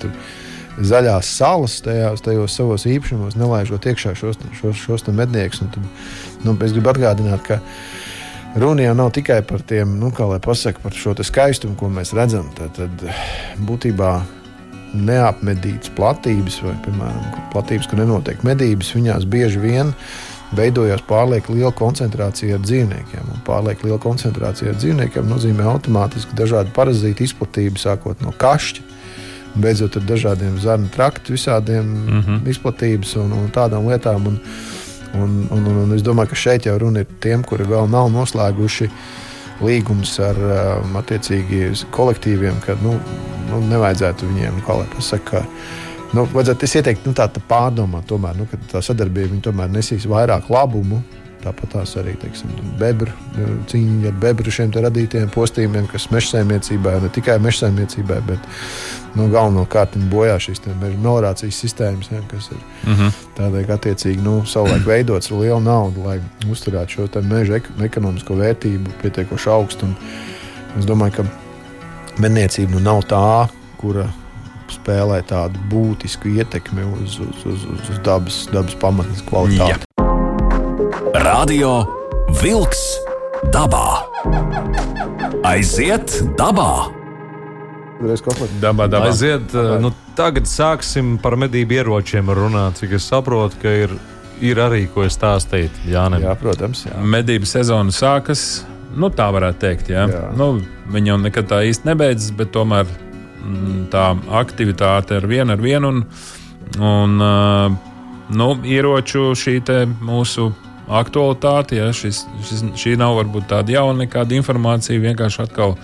[0.76, 5.64] zaļās salas tajās, tajos savos īpašumos, nelaižot iekšā šos, šos, šos medniekus.
[5.64, 5.80] Tad,
[6.44, 7.60] nu, es gribu atgādināt, ka
[8.56, 12.14] Runa jau nav tikai par tiem, nu, kā lai pasakā, par šo skaistumu, ko mēs
[12.16, 12.48] redzam.
[12.56, 13.02] Tad, tad
[13.68, 14.12] būtībā
[14.96, 19.92] neapmedītas platības, vai, piemēram, platības, kur nenotiek medības, viņās bieži vien
[20.56, 23.34] veidojās pārlieku liela koncentrācija ar dzīvniekiem.
[23.44, 28.88] Pārlieku liela koncentrācija ar dzīvniekiem nozīmē automātiski dažādu parazītu izplatību, sākot no kašķa.
[29.60, 32.50] Beidzot ar dažādiem zarnu traktu, visādiem mm -hmm.
[32.56, 34.28] izplatības un, un tādām lietām.
[34.28, 34.40] Un,
[35.16, 38.10] Un, un, un, un es domāju, ka šeit jau runa ir tiem, kuri vēl nav
[38.14, 38.90] noslēguši
[39.64, 40.40] līgumus ar
[40.84, 40.98] um,
[41.96, 42.98] kolektīviem, ka nu,
[43.50, 45.46] nu, nevajadzētu viņiem, kā lai pasakā,
[46.18, 50.52] nu, vajadzētu ieteikt nu, tā, tā pārdomāt, tomēr, nu, ka tā sadarbība tomēr nesīs vairāk
[50.52, 51.00] labumu
[51.46, 53.12] Tāpat tās arī teiksim, bebru,
[53.70, 58.48] cīņa ar bebru šiem radītiem postījumiem, kas mežsaimniecībā, ne tikai mežsaimniecībā, bet
[59.14, 62.90] nu, galvenokārt bojā šīs meža melnācijas sistēmas, ja, kas ir uh.
[62.90, 63.22] -huh.
[63.38, 66.18] tādēļ, attiecīgi nu, savulaik veidots ar lielu naudu, lai
[66.50, 69.86] uzturētu šo meža ek ekonomisko vērtību pietiekoši augstu.
[69.86, 69.96] Un
[70.80, 71.26] es domāju, ka
[72.18, 74.10] medniecība nu, nav tā, kura
[74.72, 79.85] spēlē tādu būtisku ietekmi uz, uz, uz, uz dabas, dabas pamatnes kvalitāti.
[81.14, 81.86] Radio
[82.42, 82.80] Wolks
[83.54, 84.02] dabā.
[85.46, 86.90] Aiziet dabā!
[88.62, 89.12] Dabā, dabā.
[89.12, 89.54] Aiziet.
[89.54, 92.82] Nu, tagad sāksim par medību ieročiem runāt.
[92.82, 93.94] Cik es saprotu, ka ir,
[94.42, 95.78] ir arī ko stāstīt.
[95.86, 96.26] Jānem.
[96.26, 96.88] Jā, protams.
[96.90, 96.98] Jā.
[96.98, 98.66] Medību sezona sākas.
[98.98, 99.94] Nu, tā varētu teikt.
[99.94, 100.10] Jā.
[100.10, 100.26] Jā.
[100.40, 100.56] Nu,
[100.92, 104.10] viņa jau nekad tā īsti nebeidzas, bet tomēr mm, tā
[104.42, 105.94] aktivitāte ar vienu ar vienu.
[105.94, 106.06] Un,
[106.82, 107.98] un, uh,
[108.34, 109.60] nu, ieroču šī
[110.02, 110.54] mūsu
[110.88, 111.80] aktualitāti.
[111.80, 115.78] Ja, šis, šis, šī nav varbūt tāda jauna nekāda informācija, vienkārši atkal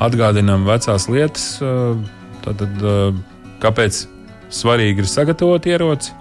[0.00, 1.50] atgādinām vecās lietas.
[2.44, 2.86] Tātad,
[3.62, 4.04] kāpēc
[4.50, 6.16] svarīgi ir sagatavot ieroci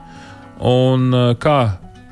[0.59, 1.59] un kā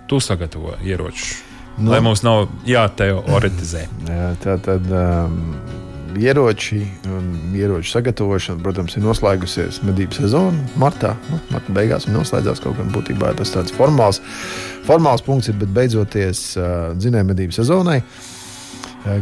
[0.08, 1.44] tu sagatavo ieročus?
[1.78, 3.84] Nu, lai mums nav jāteoretizē.
[4.08, 5.36] Jā, tā tad um,
[6.22, 7.28] ieroči un
[7.58, 11.16] ieroču sagatavošana, protams, ir noslēgusies medību sezona martā.
[11.32, 14.22] Nu, marta beigās noslēdzās kaut gan būtībā tas tāds formāls,
[14.88, 18.02] formāls punkts, ir, bet beidzoties uh, dzinēju medību sezonai.
[18.02, 18.37] Uh,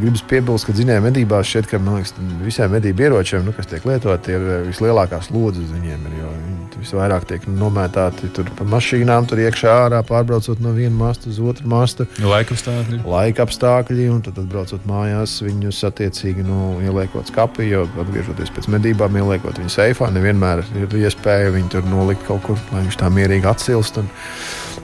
[0.02, 4.36] Gribas piebilst, ka dzinēja medībās šeit, ka liekas, visiem medību ieročiem, nu, kas tiek lietoti,
[4.36, 6.08] ir vislielākās lodziņas viņiem.
[6.10, 11.39] Ir, viņi visvairāk tiek nomētāti pa mašīnām, tur iekšā ārā, pārbraucot no viena masta uz
[11.39, 12.08] otru mastu.
[12.21, 13.02] Laika apstākļi.
[13.10, 19.17] Laika apstākļi, un tad, atbraucot mājās, viņus attiecīgi nu, ieliekot skapī, jo atgriežoties pēc medībām,
[19.21, 23.52] ieliekot viņu seifā, nevienmēr ir iespēja viņu tur nolikt kaut kur, lai viņš tā mierīgi
[23.56, 24.04] atsilst.
[24.04, 24.12] Un,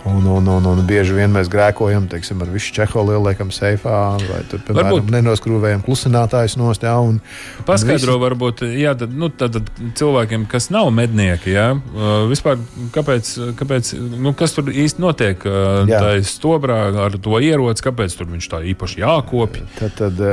[0.01, 3.97] Un, un, un, un bieži vien mēs grēkojam, teiksim, ar visu čeholu ieliekam seifā,
[4.31, 5.13] vai tur, piemēram, varbūt...
[5.15, 6.85] nenoskrūvējam klusinātājus nost.
[6.87, 7.19] Jā, un,
[7.67, 8.23] Paskaidro, un visi...
[8.25, 11.67] varbūt, jā, tad, nu, tad, tad cilvēkiem, kas nav mednieki, jā,
[12.31, 12.57] vispār,
[12.95, 18.49] kāpēc, kāpēc, nu, kas tur īsti notiek tajā stobrā ar to ieroci, kāpēc tur viņš
[18.51, 19.67] tā īpaši jākopja?
[19.77, 20.25] Tad, tad,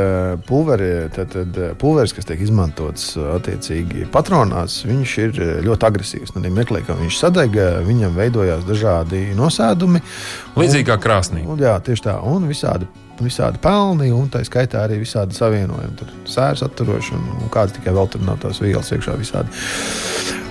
[0.49, 6.35] pulveri, tad, tad pulveris, kas tiek izmantots attiecīgi patronās, viņš ir ļoti agresīvs.
[6.35, 10.03] Tad, meklē, viņš sadeg, viņam veidojās dažādi nosacījumi sēdumi.
[10.59, 11.45] Līdzīgi kā krāsnī.
[11.49, 12.19] Un, jā, tieši tā.
[12.27, 12.89] Un visādi
[13.25, 15.97] visādi pelni, un tā skaitā arī visādi savienojumi.
[15.99, 19.53] Tur sērs atturoši, un, un kāds tikai vēl tur nav tās vielas iekšā visādi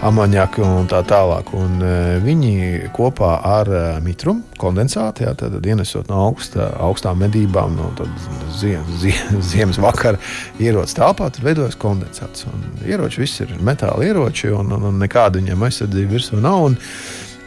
[0.06, 1.52] amaņaki un tā tālāk.
[1.58, 7.78] Un, uh, viņi kopā ar uh, mitrumu kondensātu, jā, tad ienesot no augsta, augstām medībām,
[7.78, 7.92] no
[8.58, 10.22] ziem, ziem, ziemas vakara
[10.62, 12.46] ierodas telpā, tur veidojas kondensāts.
[12.50, 16.70] Un ieroči viss ir metāla ieroči, un, un, un nekāda viņiem aizsardzība virsū nav.
[16.72, 16.78] Un,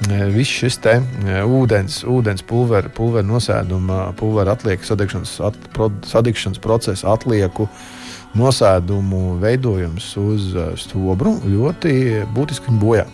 [0.09, 0.95] Viss šis te
[1.45, 7.69] ūdens, ūdens pulvera, pulvera nosēduma, pulvera atlieku sadegšanas, at, pro, sadegšanas procesa atlieku
[8.39, 13.05] nosēdumu veidojums uz stobru ļoti būtiski bojā.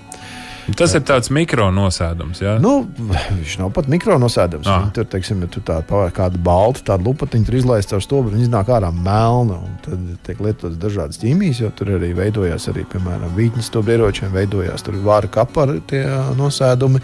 [0.75, 2.41] Tas ir tāds mikronosēdums.
[2.43, 2.57] Ja?
[2.63, 4.67] Nu, viņš nav pat mikronosēdams.
[4.67, 4.89] Ah.
[4.95, 8.49] Tur, teiksim, ja tu tā pār kādu baltu, tādu lupatiņu tur izlaist caur stobru, viņi
[8.49, 9.61] iznāk ārā melna.
[9.85, 14.83] Tad tiek lietotas dažādas ķīmijas, jo tur arī veidojās arī, piemēram, vītnes stobra ieročiem, veidojās
[14.87, 16.03] tur vāra kapara tie
[16.39, 17.03] nosēdumi.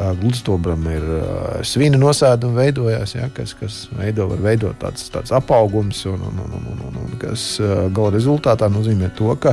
[0.00, 1.24] Gludstobram ir uh,
[1.66, 6.54] svina nosēdumi, veidojās, ja, kas, kas veido, var veidot tāds, tāds apaugums, un, un, un,
[6.70, 9.52] un, un, un kas uh, gala rezultātā nozīmē to, ka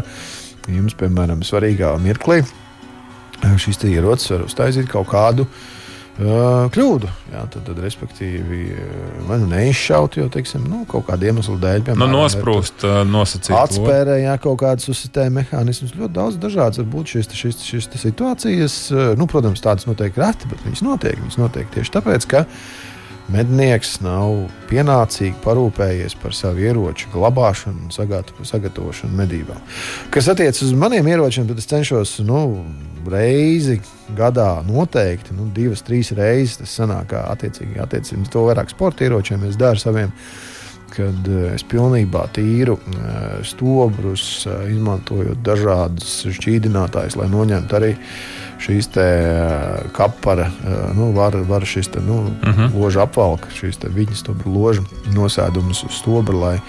[0.71, 2.45] jums, piemēram, svarīgā mirklī
[3.61, 7.09] šis ierocis var uztaisīt kaut kādu uh, kļūdu.
[7.33, 8.61] Jā, tad, tad, respektīvi,
[9.27, 13.53] vai nu neizšaut, jo teiksim, nu, kaut kāda iemesla dēļ, Nu, piemēram, nosprūst, uh, nosacīt.
[13.57, 15.95] Atspērē, jā, kaut kādas uzsitēja mehānismus.
[15.97, 18.81] Ļoti daudz dažādas var būt šīs, šīs, šīs situācijas.
[19.19, 21.21] Nu, protams, tādas notiek reti, bet viņas notiek.
[21.21, 22.45] Viņas notiek tieši tāpēc, ka
[23.33, 29.59] mednieks nav pienācīgi parūpējies par savu ieroču glabāšanu un sagat- sagatavošanu medībām.
[30.09, 32.65] Kas attiecas uz maniem ieročiem, tad es cenšos nu,
[33.07, 33.79] reizi
[34.17, 39.43] gadā noteikti, nu, divas, trīs reizes tas sanāk, kā attiecīgi, uz to vairāk sporta ieročiem
[39.49, 40.11] es daru saviem.
[40.93, 47.93] Kad eh, es pilnībā tīru eh, stobrus, eh, izmantojot dažādas šķīdinātājas, lai noņemtu arī
[48.57, 48.87] šīs
[49.93, 50.47] kapara,
[50.97, 52.71] nu, var, var šis te, nu, uh -huh.
[52.73, 54.81] loža apvalka, šīs viņa stobra loža
[55.13, 56.59] nosēdumus uz stobra, lai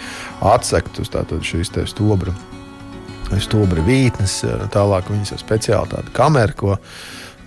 [0.40, 1.07] atsektu
[1.40, 2.35] šīs stobra,
[3.40, 4.44] stobra vītnes.
[4.68, 6.76] Tālāk viņas ir speciāli tāda kamera, ko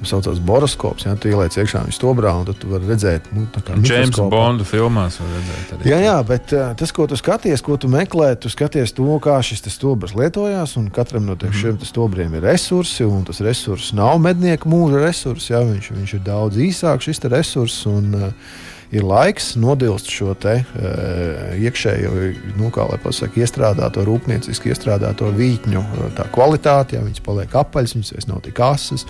[0.07, 1.05] saucās boroskops.
[1.07, 4.29] Ja, tu ieliec iekšā viņa stobrā, un tu vari redzēt, nu, tā kā mikroskopā.
[4.33, 5.85] Bonda filmās var redzēt.
[5.87, 9.37] Jā, jā, bet uh, tas, ko tu skaties, ko tu meklē, tu skaties to, kā
[9.45, 10.75] šis stobrs lietojās.
[10.81, 15.51] un Katram no tiem šiem stobriem ir resursi, un tas resurss nav mednieka mūža resurss.
[15.53, 17.85] Jā, viņš, viņš ir daudz īsāks, šis resurss.
[17.89, 22.11] Un, uh, Ir laiks nodilst šo te, uh, iekšējo,
[22.59, 26.97] nu, kā lai pasakā, iestrādāto, rūpnieciski iestrādāto vītņu uh, tā kvalitāti.
[26.97, 29.05] Jā, viņas paliek apaļas, viņas vairs nav tik asas,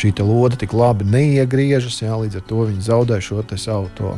[0.00, 2.02] šī lode tik labi neiegriežas.
[2.02, 4.16] Jā, līdz ar to viņi zaudē šo savu to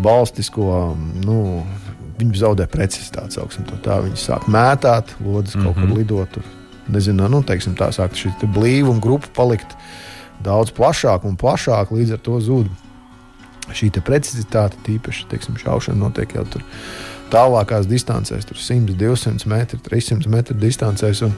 [0.00, 1.66] balstisko, nu,
[2.20, 3.36] viņi zaudē precizitāti,
[3.68, 4.00] to tā.
[4.04, 5.88] Viņi sāk mētāt, lodes kaut Mhm.
[5.88, 6.30] kur lidot.
[6.32, 6.42] Tur,
[6.88, 9.76] nezinu, nu, teiksim, tā sāk šī blīvuma grupa palikt
[10.42, 12.68] daudz plašāka un plašāka, līdz ar to zūd
[13.76, 16.66] šī te precizitāte, tīpaši teiksim, šaušana notiek jau tur.
[17.30, 21.22] Tālākās distancēs, tur 100, 200 metru, 300 metru distancēs.
[21.22, 21.36] Un,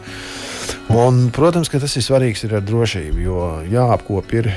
[0.96, 4.48] un, protams, ka tas ir svarīgs ir ar drošību, jo jāapkop ir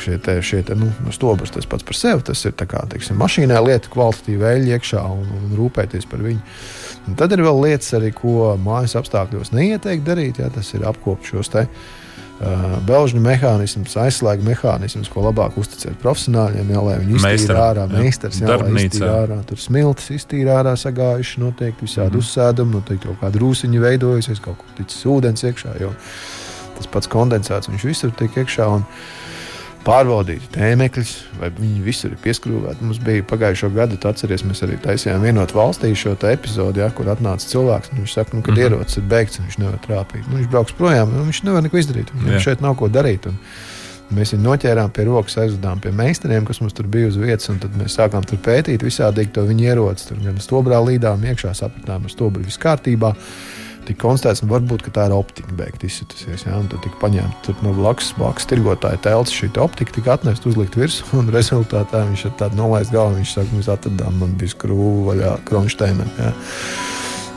[0.00, 2.24] šie, te, šie te, nu, stobrs tas pats par sevi.
[2.30, 6.40] Tas ir kā teiksim, mašīnai lieta, kvalitatīva eļļa iekšā un, un rūpēties par viņu.
[7.08, 10.40] Un tad ir vēl lietas, arī, ko mājas apstākļos neieteikt darīt.
[10.40, 11.66] Jā, tas ir apkopot šos te.
[12.40, 18.00] Uh, Belžņu mehānismus, aizslēgu mehānismus, ko labāk uzticēt profesionāļiem, jā, lai viņi iztīra ārā, jā.
[18.00, 18.86] meistars, jā, Darbnīcā.
[18.86, 19.36] iztīra ārā.
[19.50, 22.24] Tur smiltis iztīra ārā, sagājuši, noteikti visādi mm.
[22.24, 25.74] uzsēdumi, noteikti kaut kāda rūsiņa veidojusies, kaut kur ticis ūdens iekšā.
[25.84, 25.92] Jo
[26.80, 28.68] tas pats kondensāts, viņš visur tiek iekšā.
[28.72, 28.86] Un,
[29.80, 32.84] Pārbaudīt tēmekļus, vai viņi visur ir pieskrūvēti.
[32.84, 37.08] Mums bija pagājušo gadu, tu atceries, mēs arī taisījām vienot valstī šo epizodi, ja, kur
[37.08, 37.94] atnāca cilvēks.
[37.96, 38.60] Viņš saka, nu, kad mm.
[38.60, 38.76] -hmm.
[38.76, 40.28] ierocis ir beigts, viņš nevar trāpīt.
[40.28, 42.12] Nu, viņš brauks projām, un viņš nevar neko izdarīt.
[42.12, 42.42] Viņam Jā.
[42.48, 43.26] šeit nav ko darīt.
[43.26, 43.40] Un,
[44.10, 47.46] Mēs viņu noķērām pie rokas, aizvedām pie meistariem, kas mums tur bija uz vietas.
[47.52, 50.08] un Tad mēs sākām tur pētīt visādi to viņa ieroci.
[50.08, 53.14] Tur gan stobrā līdām, iekšā sapratām, ar stobru viss kārtībā.
[53.88, 56.44] Tika konstatēts, ka varbūt ka tā ir optika beigta izsitusies.
[56.46, 56.58] Ja?
[56.60, 59.34] un Tad tika paņemta no blakus, blakus tirgotāja telts.
[59.34, 63.18] Šī optika tika atnesta, uzlikt virsū, un rezultātā viņš ar tādu nolaist galvu.
[63.20, 66.12] Viņš saka, mēs atradām, man bija skrūve vaļā kronšteinam.
[66.20, 66.32] Ja?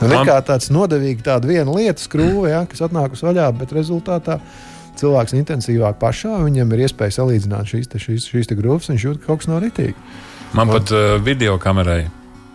[0.01, 4.39] Nu, Man- nekā tāds nodevīgi, tāda viena lieta, skrūve, ja, kas atnākusi vaļā, bet rezultātā
[4.99, 9.21] cilvēks intensīvāk pašā, viņam ir iespēja salīdzināt šīs, te, šīs, šīs te grūpas, viņš jūt,
[9.21, 9.95] ka kaut kas nav ritīgi.
[10.57, 12.03] Man pat uh, video kamerai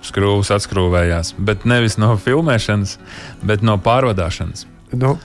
[0.09, 2.99] skrūves atskrūvējās, bet nevis no filmēšanas,
[3.47, 4.67] bet no pārvadāšanas.
[4.97, 5.17] Nu,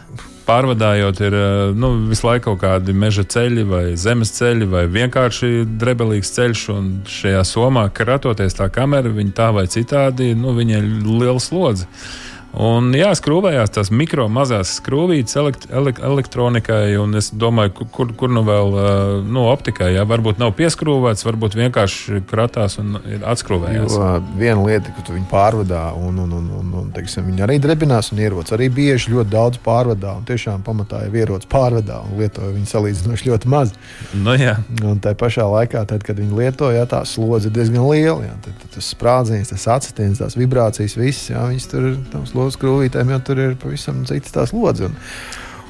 [0.43, 5.63] Pārvadājot, ir uh, nu, visu laiku kaut kādi meža ceļi, vai zemes ceļi, vai vienkārši
[5.79, 6.63] drebelīgs ceļš.
[6.73, 11.87] Un šajā somā, kratoties tā kamera, viņa tā vai citādi, nu, viņai ir liela slodze.
[12.53, 18.29] Un, jā, skrūvējās tās mikro mazās skrūvītes elekt, elekt, elektronikai, un es domāju, kur, kur
[18.29, 18.75] nu vēl
[19.25, 19.89] nu, optikai.
[19.95, 23.95] Jā, varbūt nav pieskrūvēts, varbūt vienkārši kratās un atskrūvējās.
[23.97, 27.57] Jo, viena lieta, ka tu viņu pārvadā, un, un, un, un, un teiksim, viņi arī
[27.63, 30.13] drebinās, un ierocis arī bieži ļoti daudz pārvadā.
[30.29, 33.73] Tiešām pamatā jau ierocis pārvadā, un lietoja viņu salīdzinoši ļoti maz.
[34.13, 34.59] Nu, jā.
[34.85, 38.29] un tā pašā laikā, tad, kad viņi lietoja, tā slodze ir diezgan liela.
[38.29, 42.59] Jā, tad, tad tas sprādziens, tas atsitiens, tās vibrācijas, viss, jā, viņas tur tam slodzes
[42.59, 44.91] krūvītēm jau tur ir pavisam citas tās lodziņas.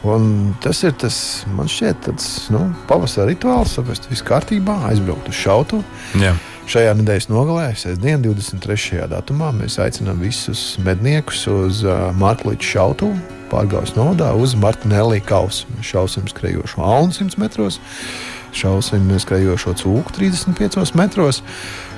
[0.03, 1.17] Un, un tas ir tas,
[1.53, 5.83] man šķiet, tāds nu, pavasara rituāls, saprast, viss kārtībā, aizbraukt uz šautu.
[6.19, 6.33] Jā.
[6.67, 9.03] Šajā nedēļas nogalē, sestdien, 23.
[9.11, 13.17] datumā, mēs aicinām visus medniekus uz uh, Marklīča šautuvu,
[13.51, 15.67] pārgājas nodā uz Martinelli kausu.
[15.75, 17.81] Mēs šausim skrejošo aunu 100 metros
[18.57, 21.41] šausim skrejošo cūku 35 metros.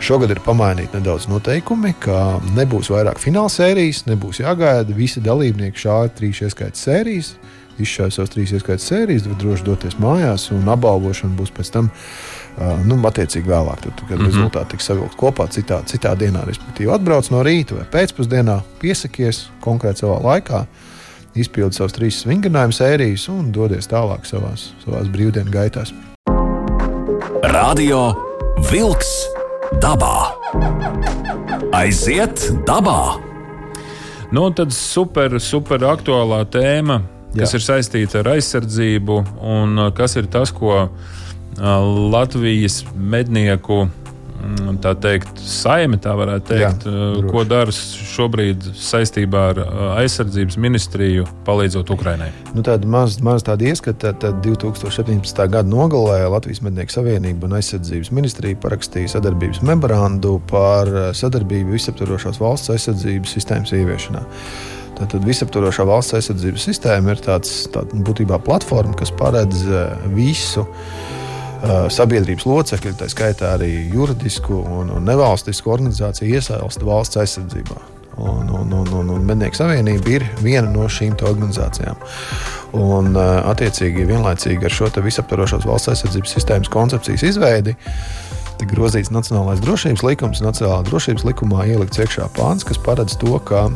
[0.04, 4.96] Šogad ir pamainīti nedaudz noteikumi, ka nebūs vairāk fināla sērijas, nebūs jāgaida.
[4.96, 7.36] Visi dalībnieki šādi trīs ieskaitas sērijas.
[7.82, 12.80] Izšāva savas trīs ieskaitas sērijas, tad droši doties mājās, un apbalvošana būs pēc tam uh,
[12.88, 13.84] nu, attiecīgi vēlāk.
[13.84, 14.32] Tad, kad mm -hmm.
[14.32, 20.06] rezultāti tiks savilkti kopā citā, citā dienā, respektīvi atbrauc no rīta vai pēcpusdienā, piesakies konkrēti
[20.06, 20.66] savā laikā
[21.36, 25.94] izpildi savas trīs vingrinājumu sērijas un dodies tālāk savās, savās brīvdienu gaitās.
[27.44, 28.14] Radio
[28.70, 29.10] Wolks
[29.84, 30.32] dabā.
[31.76, 33.18] Aiziet dabā!
[34.32, 37.02] Nu, tad super, super aktuālā tēma,
[37.34, 37.60] kas Jā.
[37.60, 40.90] ir saistīta ar aizsardzību, un uh, kas ir tas, ko uh,
[42.14, 43.86] Latvijas mednieku
[44.84, 47.32] tā teikt, saime, tā varētu teikt, Jā, uh, droši.
[47.34, 52.30] ko dara šobrīd saistībā ar uh, aizsardzības ministriju, palīdzot Ukrainai?
[52.54, 55.42] Nu, tāda maz, maz tāda ieskata, tad 2017.
[55.52, 62.42] gada nogalē Latvijas Mednieku Savienība un aizsardzības ministrija parakstīja sadarbības memorandu par uh, sadarbību visaptvarošās
[62.42, 64.24] valsts aizsardzības sistēmas ieviešanā.
[64.96, 69.66] Tātad visaptvarošā valsts aizsardzības sistēma ir tāds, tāda būtībā platforma, kas paredz
[70.16, 70.64] visu
[71.94, 77.82] sabiedrības locekļi, tā skaitā arī juridisku un, un nevalstisku organizāciju iesaisti valsts aizsardzībā.
[78.16, 82.00] Un, un, un, un, un Mednieku savienība ir viena no šīm organizācijām.
[82.80, 87.76] Un, attiecīgi, vienlaicīgi ar šo visaptvarošās valsts aizsardzības sistēmas koncepcijas izveidi
[88.56, 90.44] tika grozīts Nacionālais drošības likums.
[90.44, 93.68] Nacionālā drošības likumā ielikts iekšā pāns, kas paredz to, ka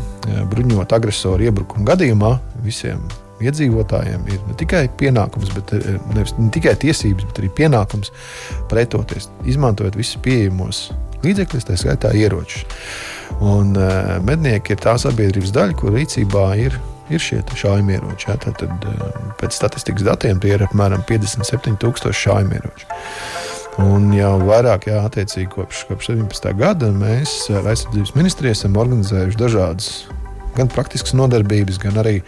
[0.53, 3.03] bruņot agresoru iebrukumu gadījumā visiem
[3.43, 8.13] iedzīvotājiem ir ne tikai pienākums, bet eh, nevis, ne tikai tiesības, bet arī pienākums
[8.71, 10.89] pretoties, izmantojot visus pieejamos
[11.23, 12.63] līdzekļus, tā skaitā ieročus.
[13.43, 16.75] Un uh, mednieki ir tā sabiedrības daļa, kur rīcībā ir,
[17.11, 18.29] ir šie šaujamieroči.
[18.29, 18.37] Ja?
[18.41, 22.89] Tad, tad uh, pēc statistikas datiem tie ir apmēram 57,000 šaujamieroči.
[23.79, 26.49] Un jau vairāk, jā, attiecīgi kopš, kopš 17.
[26.59, 29.91] gada mēs ar aizsardzības ministriju esam organizējuši dažādas
[30.57, 32.19] gan praktiskas nodarbības, gan arī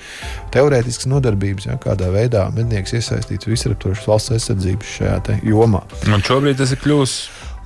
[0.54, 5.86] teorētiskas nodarbības, ja, kādā veidā mednieks iesaistīts visaptvarošas valsts aizsardzības šajā jomā.
[6.12, 7.16] Un šobrīd tas ir kļuvis.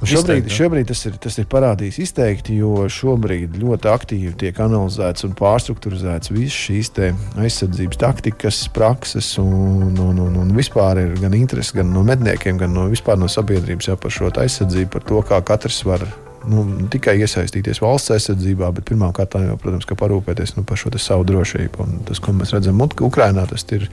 [0.04, 5.32] Šobrīd, šobrīd tas, ir, tas ir parādījis izteikti, jo šobrīd ļoti aktīvi tiek analizēts un
[5.40, 6.92] pārstruktūrizēts visas šīs
[7.40, 12.76] aizsardzības taktikas, prakses un, un, un, un vispār ir gan interesi gan no medniekiem, gan
[12.76, 16.04] no, no sabiedrības ja, par šo aizsardzību, par to, kā katrs var
[16.52, 21.84] nu, tikai iesaistīties valsts aizsardzībā, bet pirmkārt, jau, protams, parūpēties nu, par šo savu drošību.
[21.84, 23.90] Un tas, ko mēs redzam Ukrajinā, tas ir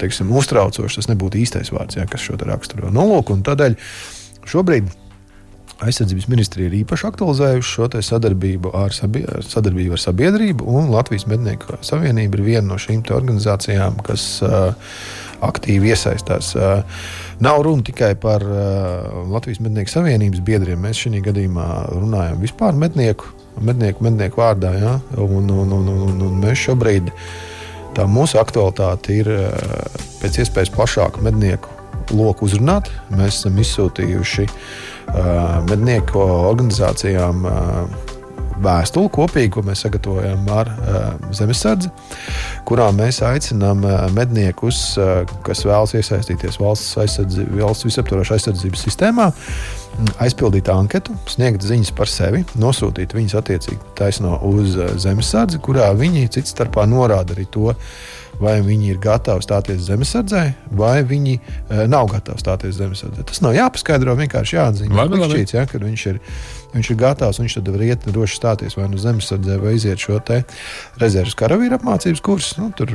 [0.00, 1.00] teiksim, uztraucoši.
[1.00, 2.92] Tas nebūtu īstais vārds, jā, kas šo raksturo.
[2.94, 3.76] Nu, lūk, tādēļ
[4.48, 4.90] šobrīd.
[5.78, 11.78] Aizsardzības ministrija ir īpaši aktualizējuši šo sadarbību ar, sabie, sadarbību ar sabiedrību, un Latvijas Mednieku
[11.86, 14.72] Savienība ir viena no šīm organizācijām, kas uh,
[15.44, 16.54] aktīvi iesaistās.
[16.56, 16.82] Uh,
[17.38, 20.80] Nav runa tikai par uh, Latvijas mednieku savienības biedriem.
[20.82, 23.30] Mēs šajā gadījumā runājam vispār mednieku,
[23.62, 24.72] mednieku, mednieku vārdā.
[24.74, 24.96] Ja?
[25.22, 27.12] Un, un, un, un, un mēs šobrīd
[27.94, 29.48] tā mūsu aktualitāte ir uh,
[30.18, 31.70] pēc iespējas plašāku mednieku
[32.10, 32.90] loku uzrunāt.
[33.14, 34.46] Mēs esam izsūtījuši
[35.68, 37.44] mednieku organizācijām.
[38.62, 41.90] Vēstuli kopīgi, ko mēs sagatavojam ar uh, zemesardzi,
[42.68, 49.30] kurā mēs aicinām uh, medniekus, uh, kas vēlas iesaistīties valsts, valsts visaptvarošā aizsardzības sistēmā,
[50.22, 56.54] aizpildīt anketu, sniegt ziņas par sevi, nosūtīt viņas attiecīgi taisno uz zemesardzi, kurā viņi cits
[56.54, 57.72] starpā norāda arī to,
[58.38, 60.42] vai viņi ir gatavi stāties zemesardzē,
[60.78, 61.40] vai viņi e,
[61.90, 63.24] nav gatavi stāties zemesardzē.
[63.26, 64.60] Tas nav jāpaskaidro, vienkārši.
[64.78, 66.20] Šķīts, ja, kad viņš ir
[66.74, 70.18] viņš ir gatavs, viņš tad var iet droši stāties vai nu zemesardzē, vai iziet šo
[71.00, 72.60] rezerves karavīru apmācības kursu.
[72.60, 72.92] Nu, tur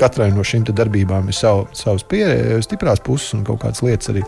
[0.00, 4.24] katrai no šīm darbībām ir sav, savas pieredzes, stiprās puses un kaut kādas lietas arī,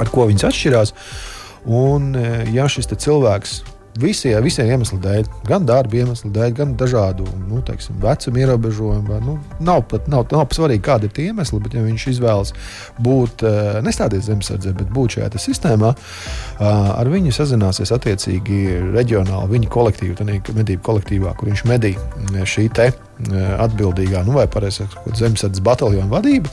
[0.00, 0.94] ar ko viņas atšķirās.
[1.66, 3.60] Un, e, ja šis cilvēks
[4.00, 9.20] visi, visiem iemesliem dēļ, gan darba iemeslu dēļ, gan dažādu nu, teiksim, vecuma ierobežojumu.
[9.24, 12.52] Nu, nav pat nav, nav svarīgi, kādi ir tie iemesli, bet ja viņš izvēlas
[13.02, 18.62] būt, uh, nestāties zemesardzē, bet būt šajā sistēmā, uh, ar viņu sazināsies attiecīgi
[18.96, 21.96] reģionāli viņa kolektīva, tā medību kolektīvā, kur viņš medī
[22.46, 22.90] šī te
[23.64, 26.52] atbildīgā, nu vai pareizāk, zemesardzes bataljona vadība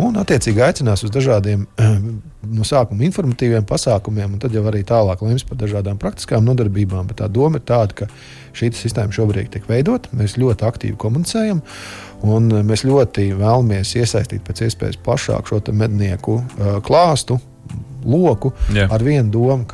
[0.00, 1.64] un attiecīgi aicinās uz dažādiem
[2.50, 7.08] no sākuma informatīviem pasākumiem, un tad jau arī tālāk lems par dažādām praktiskām nodarbībām.
[7.10, 8.08] Bet tā doma ir tāda, ka
[8.56, 11.62] šī sistēma šobrīd tiek veidota, mēs ļoti aktīvi komunicējam,
[12.26, 16.40] un mēs ļoti vēlamies iesaistīt pēc iespējas plašāk šo mednieku
[16.86, 17.38] klāstu,
[18.04, 18.88] loku Jā.
[18.90, 19.68] ar vienu domu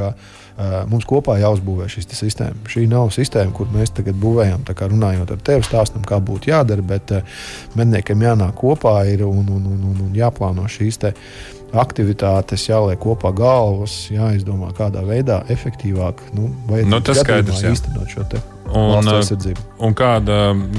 [0.91, 2.65] mums kopā jāuzbūvē šī sistēma.
[2.71, 7.13] Šī nav sistēma, kur mēs tagad būvējam, runājot ar tevi, stāstam, kā būtu jādara, bet
[7.77, 11.03] medniekiem jānāk kopā ir un, un, un, un, un jāplāno šīs
[11.77, 16.77] aktivitātes, jāliek kopā galvas, jāizdomā, kādā veidā efektīvāk nu, nu,
[17.75, 18.56] īstenot šo te.
[18.67, 19.07] Un,
[19.87, 20.39] un kāda,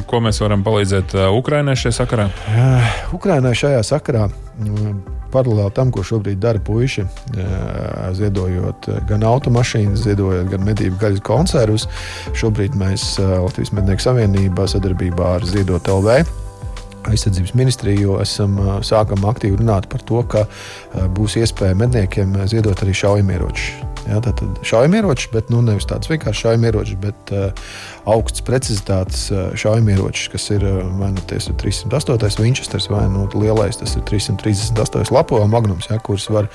[0.09, 2.25] ko mēs varam palīdzēt Ukraiņai šajā sakarā?
[3.15, 4.27] Ukraiņai šajā sakarā
[5.31, 7.05] paralēli tam, ko šobrīd dara puiši,
[8.17, 11.87] ziedojot gan automašīnas, ziedojot gan medību gaļas konservus.
[12.37, 16.21] Šobrīd mēs Latvijas Mednieku Savienībā sadarbībā ar Ziedot LV
[17.07, 20.43] aizsardzības ministriju esam sākam aktīvi runāt par to, ka
[21.15, 23.96] būs iespēja medniekiem ziedot arī šaujamieročus.
[24.07, 27.49] Ja, Tātad šaujamieroči, bet nu, nevis tāds vienkārši šaujamieroči, bet uh,
[28.07, 32.39] augsts precizitātes uh, šaujamieroči, kas ir uh, vai nu tas ir 308.
[32.41, 35.11] Winchesters vai nu lielais, tas ir 338.
[35.11, 36.47] lapo magnums, ja, kurus var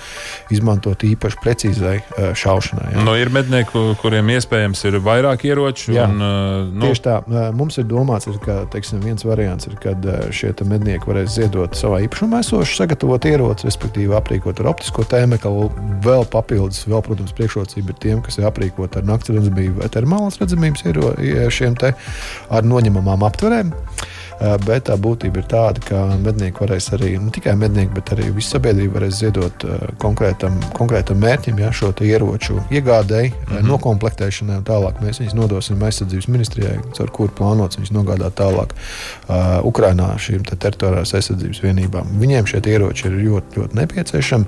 [0.53, 2.94] izmantot īpaši precīzai uh, šaušanai.
[2.94, 3.05] Ja.
[3.07, 5.92] Nu, ir mednieki, kuriem iespējams ir vairāk ieroču.
[5.96, 6.88] Jā, un, uh, nu...
[6.88, 10.55] Tieši tā, uh, mums ir domāts, ir, ka teiksim, viens variants ir, kad uh, šie
[10.68, 15.68] mednieki varēs ziedot savā īpašumā esošu sagatavot ieroci, respektīvi aprīkot ar optisko tēmeklu,
[16.05, 20.86] vēl papildus, vēl, protams, priekšrocība ir tiem, kas ir aprīkoti ar naktsredzamību vai termālas redzamības
[20.86, 23.72] ieročiem ar noņemamām aptverēm.
[23.72, 24.21] Eh,
[24.66, 28.57] bet tā būtība ir tāda, ka mednieki varēs arī, ne tikai mednieki, bet arī visa
[28.57, 29.66] sabiedrība varēs ziedot
[30.03, 33.68] konkrētam, konkrētam mērķim, ja, šo ieroču iegādēji, mm -hmm.
[33.68, 35.01] noklāpšanai un tālāk.
[35.03, 40.57] Mēs viņus nodosim aizsardzības ministrijai, ar kuru plānots viņus nogādāt tālāk uh, Ukrainā šīm te
[40.57, 42.07] teritoriālās aizsardzības vienībām.
[42.20, 44.45] Viņiem šie ieroči ir ļoti, ļoti nepieciešami.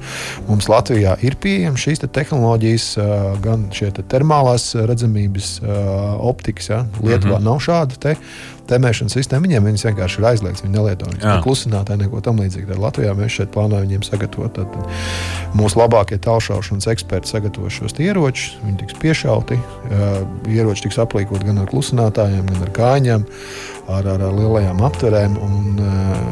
[0.48, 5.70] Mums Latvijā ir pieejamas šīs te tehnoloģijas, uh, gan šie te termālās redzamības uh,
[6.18, 6.68] optikas.
[6.68, 6.84] Ja.
[7.00, 7.44] Lietuvā mm -hmm.
[7.44, 7.98] nav šāda.
[8.00, 8.16] Te,
[8.70, 9.46] temēšanas sistēma.
[9.48, 10.64] Viņiem viņas vienkārši ir aizliegts.
[10.64, 12.70] Viņi nelieto viņas klusinātāji, neko tam līdzīgu.
[12.72, 14.56] Tad Latvijā mēs šeit plānojam viņiem sagatavot.
[14.56, 18.56] Tad, tad mūsu labākie tālšaušanas eksperti sagatavos šos ieročus.
[18.64, 19.60] Viņi tiks piešauti.
[20.54, 23.30] Ieroči tiks aplīkot gan ar klusinātājiem, gan ar kāņiem.
[23.84, 25.34] Ar, ar, ar lielajām aptverēm.
[25.44, 25.74] Un,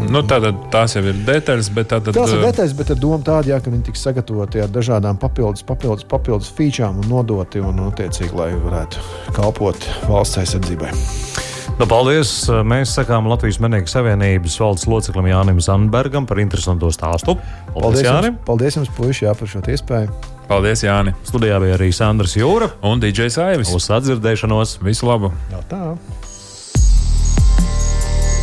[0.09, 3.53] nu, tātad, tās jau ir detaļas, bet tātad, tās ir detaļas, bet ar domu tādu,
[3.53, 8.33] jā, ka viņi tiks sagatavoti ar dažādām papildus, papildus, papildus featurām un nodoti, un, attiecīgi,
[8.41, 9.05] lai varētu
[9.37, 11.51] kalpot valsts aizsardzībai.
[11.81, 12.31] Nu, paldies!
[12.69, 17.35] Mēs sakām Latvijas Menīgas Savienības valdes loceklim Jānim Zandbergam par interesantu stāstu.
[17.37, 18.35] Paldies, paldies Jānim!
[18.37, 20.17] Jums, paldies jums, puiši, jā, par šo iespēju!
[20.51, 21.15] Paldies, Jāni!
[21.27, 23.73] Studijā bija arī Sandrs Jūra un DJs Aivis.
[23.73, 24.77] Uz atdzirdēšanos!
[24.85, 25.33] Visu labu!
[25.53, 25.81] Jā, tā!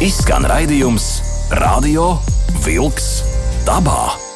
[0.03, 1.11] Izskan raidījums
[1.59, 2.15] Radio
[2.65, 3.13] Vilks
[3.67, 4.28] dabā!